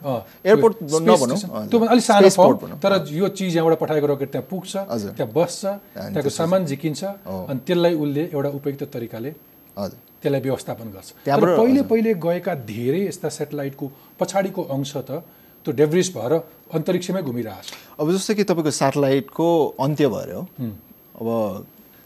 [0.47, 5.33] एयरपोर्ट नभनौँ, अलिक सानो भनौँ। तर यो चिज यहाँबाट पठाएको रकेट त्यहाँ पुग्छ हजुर। त्यहाँ
[5.35, 7.05] बस्छ त्यहाँको सामान झिकिन्छ
[7.51, 9.35] अनि त्यसलाई उसले एउटा उपयुक्त तरिकाले
[9.79, 13.87] हजुर। त्यसलाई व्यवस्थापन गर्छ। तर त्यहाँबाट- पहिले। पहिले गएका धेरै यस्ता सेटेलाइटको
[14.21, 15.23] पछाडिको अंश त
[15.65, 16.33] त्यो डेब्रिस भएर
[16.75, 19.49] अन्तरिक्षमै घुमिरहेको छ अब जस्तो कि तपाईँको सेटेलाइटको
[19.81, 20.43] अन्त्य भएर हो।
[21.21, 21.29] अब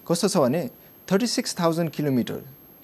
[0.07, 0.63] कस्तो छ भने
[1.09, 2.41] थर्टी सिक्स थाउजन्ड किलोमिटर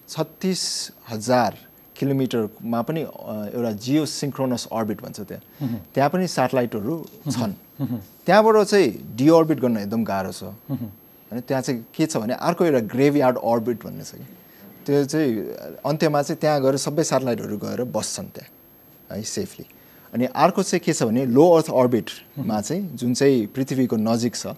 [0.09, 0.63] छत्तिस
[1.11, 1.59] हजार
[1.97, 5.43] किलोमिटरमा पनि एउटा जियो सिङ्क्रोनस अर्बिट भन्छ त्यहाँ।
[5.95, 6.95] त्यहाँ पनि सेटेलाइटहरू
[7.29, 7.53] छन्।
[8.27, 12.81] त्यहाँबाट चाहिँ डिअर्बिट गर्न एकदम गाह्रो छ। होइन त्यहाँ चाहिँ के छ भने अर्को एउटा
[12.95, 14.27] ग्रेभयार्ड अर्बिट भन्ने छ कि।
[14.87, 15.29] त्यो चाहिँ
[15.85, 19.67] अन्त्यमा चाहिँ त्यहाँ गएर सबै सेटेलाइटहरू गएर बस्छन् त्यहाँ है सेफली
[20.15, 24.55] अनि अर्को चाहिँ के छ भने लो अर्थ अर्बिटमा चाहिँ जुन चाहिँ पृथ्वीको नजिक छ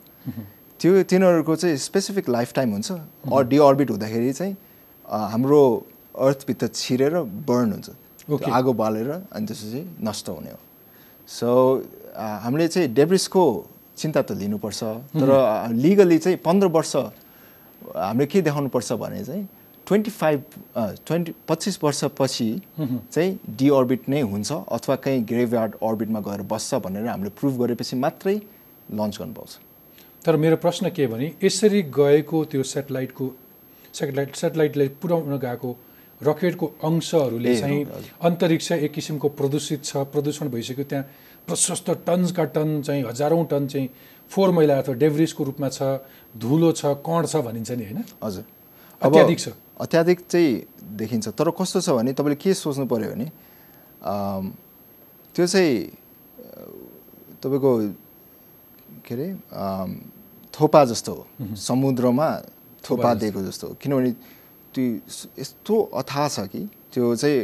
[0.80, 2.92] त्यो तिनीहरूको चाहिँ स्पेसिफिक लाइफ टाइम हुन्छ
[3.32, 4.54] अर डिअर्बिट हुँदाखेरि चाहिँ
[5.32, 5.60] हाम्रो
[6.28, 7.18] अर्थभित्र छिरेर
[7.50, 7.90] बर्न हुन्छ
[8.30, 8.50] Okay.
[8.54, 10.58] आगो बालेर अनि त्यसपछि नष्ट हुने हो
[11.28, 11.48] सो
[12.42, 13.42] हामीले चाहिँ डेब्रिसको
[13.98, 14.82] चिन्ता त लिनुपर्छ
[15.18, 15.30] तर
[15.74, 16.94] लिगली चाहिँ पन्ध्र वर्ष
[17.98, 19.42] हामीले के देखाउनुपर्छ भने चाहिँ
[19.92, 20.42] ट्वेन्टी फाइभ
[21.06, 22.48] ट्वेन्टी पच्चिस वर्षपछि
[22.80, 28.34] चाहिँ डिअर्बिट नै हुन्छ अथवा कहीँ ग्रेभयार्ड अर्बिटमा गएर बस्छ भनेर हामीले प्रुभ गरेपछि मात्रै
[29.00, 29.58] लन्च गर्नु पाउँछ
[30.24, 33.26] तर मेरो प्रश्न के भने यसरी गएको त्यो सेटेलाइटको
[33.94, 35.70] सेटेलाइट सेटेलाइटलाई पुर्याउन गएको
[36.20, 37.84] रकेटको अंशहरूले चाहिँ।
[38.22, 41.04] अन्तरिक्ष एक किसिमको प्रदूषित छ प्रदूषण भइसक्यो त्यहाँ
[41.48, 43.88] प्रशस्त टन्सका टन चाहिँ हजारौँ टन चाहिँ
[44.30, 45.82] फोहोर मैला अथवा डेब्रिसको रूपमा छ
[46.38, 48.44] धुलो छ कण छ भनिन्छ नि होइन हजुर
[49.02, 49.48] अत्याधिक छ।
[49.80, 50.50] अत्याधिक चाहिँ
[50.96, 53.26] देखिन्छ। तर कस्तो छ भने तपाईँले के सोच्नु पऱ्यो भने
[55.34, 55.74] त्यो चाहिँ
[57.42, 57.72] तपाईँको
[59.06, 59.28] के अरे
[60.54, 62.28] थोपा जस्तो हो। समुद्रमा
[62.84, 64.10] थोपा दिएको जस्तो हो। किनभने
[64.74, 64.84] त्यो
[65.38, 66.62] यस्तो अथाह छ कि
[66.92, 67.40] त्यो चाहिँ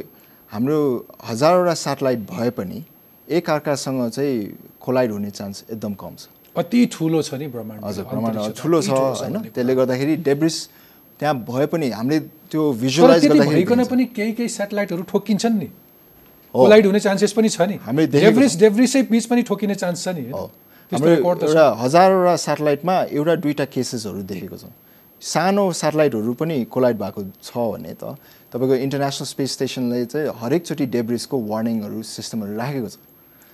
[0.52, 0.78] हाम्रो
[1.24, 2.84] हजारवटा सेटेलाइट भए पनि
[3.28, 4.36] एक अर्कासँग चाहिँ
[4.80, 8.90] कोलाइड हुने चान्स एकदम कम छ। अति ठुलो छ नि ब्रह्माण्ड हजुर ब्रह्माण्ड ठुलो छ
[8.90, 10.56] होइन। त्यसले गर्दाखेरि डेब्रिस
[11.18, 12.18] त्यहाँ भए पनि हामीले
[12.50, 15.68] त्यो भिजुअलाइज गर्दाखेरि भइकन। पनि केही केही सेटेलाइटहरू ठोकिन्छन् नि।
[16.54, 17.76] कोलाइड हुने चान्सेस पनि छ नि।
[18.58, 21.14] डेब्रिसै बिच पनि ठोकिने चान्स छ नि। हाम्रो।
[21.44, 24.72] एउटा हजारवटा सेटेलाइटमा एउटा दुईवटा केसेसहरू देखेको छौँ।
[25.22, 28.16] सानो सेटेलाइटहरू पनि कोलाइड भएको छ भने त
[28.48, 32.96] तपाईँको इन्टरनेसनल स्पेस स्टेसनले चाहिँ हरेकचोटि डेब्रिसको वार्निङहरू सिस्टमहरू राखेको छ।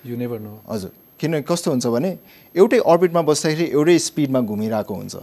[0.06, 0.92] यु नेभर नो हजुर।
[1.24, 2.10] किन कस्तो हुन्छ भने
[2.52, 5.14] एउटै अर्बिटमा बस्दाखेरि एउटै स्पिडमा घुमिरहेको हुन्छ।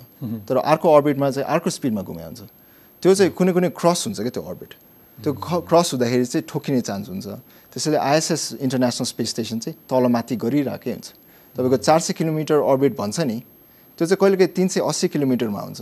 [0.50, 2.42] तर अर्को अर्बिटमा चाहिँ अर्को स्पिडमा घुमे हुन्छ।
[3.02, 4.72] त्यो चाहिँ कुनै कुनै क्रस हुन्छ क्या त्यो अर्बिट
[5.22, 5.32] त्यो
[5.70, 7.28] क्रस हुँदाखेरि चाहिँ ठोकिने चान्स हुन्छ।
[7.70, 11.08] त्यसैले आइएसएस इन्टरनेसनल स्पेस स्टेसन चाहिँ तलमाथि गरिरहेकै हुन्छ।
[11.56, 13.38] तपाईँको चार सय किलोमिटर अर्बिट भन्छ नि
[13.98, 15.82] त्यो चाहिँ कहिलेकाहीँ तिन सय अस्सी किलोमिटरमा हुन्छ।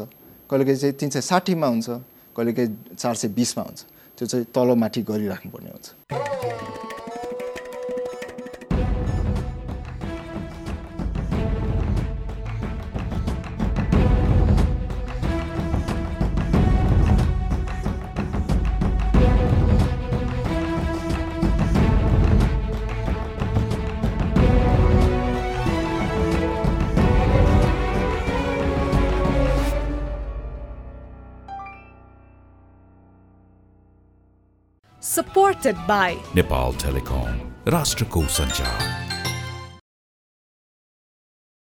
[0.51, 1.87] कहिलेकाहीँ चाहिँ तिन सय साठीमा हुन्छ।
[2.35, 3.79] कहिलेकाहीँ चार सय बिसमा हुन्छ।
[4.17, 6.98] त्यो चाहिँ तलमाथि गरिराख्नुपर्ने हुन्छ।
[35.19, 39.08] supported by Nepal Telecom, Rashtrakoot Sanchar.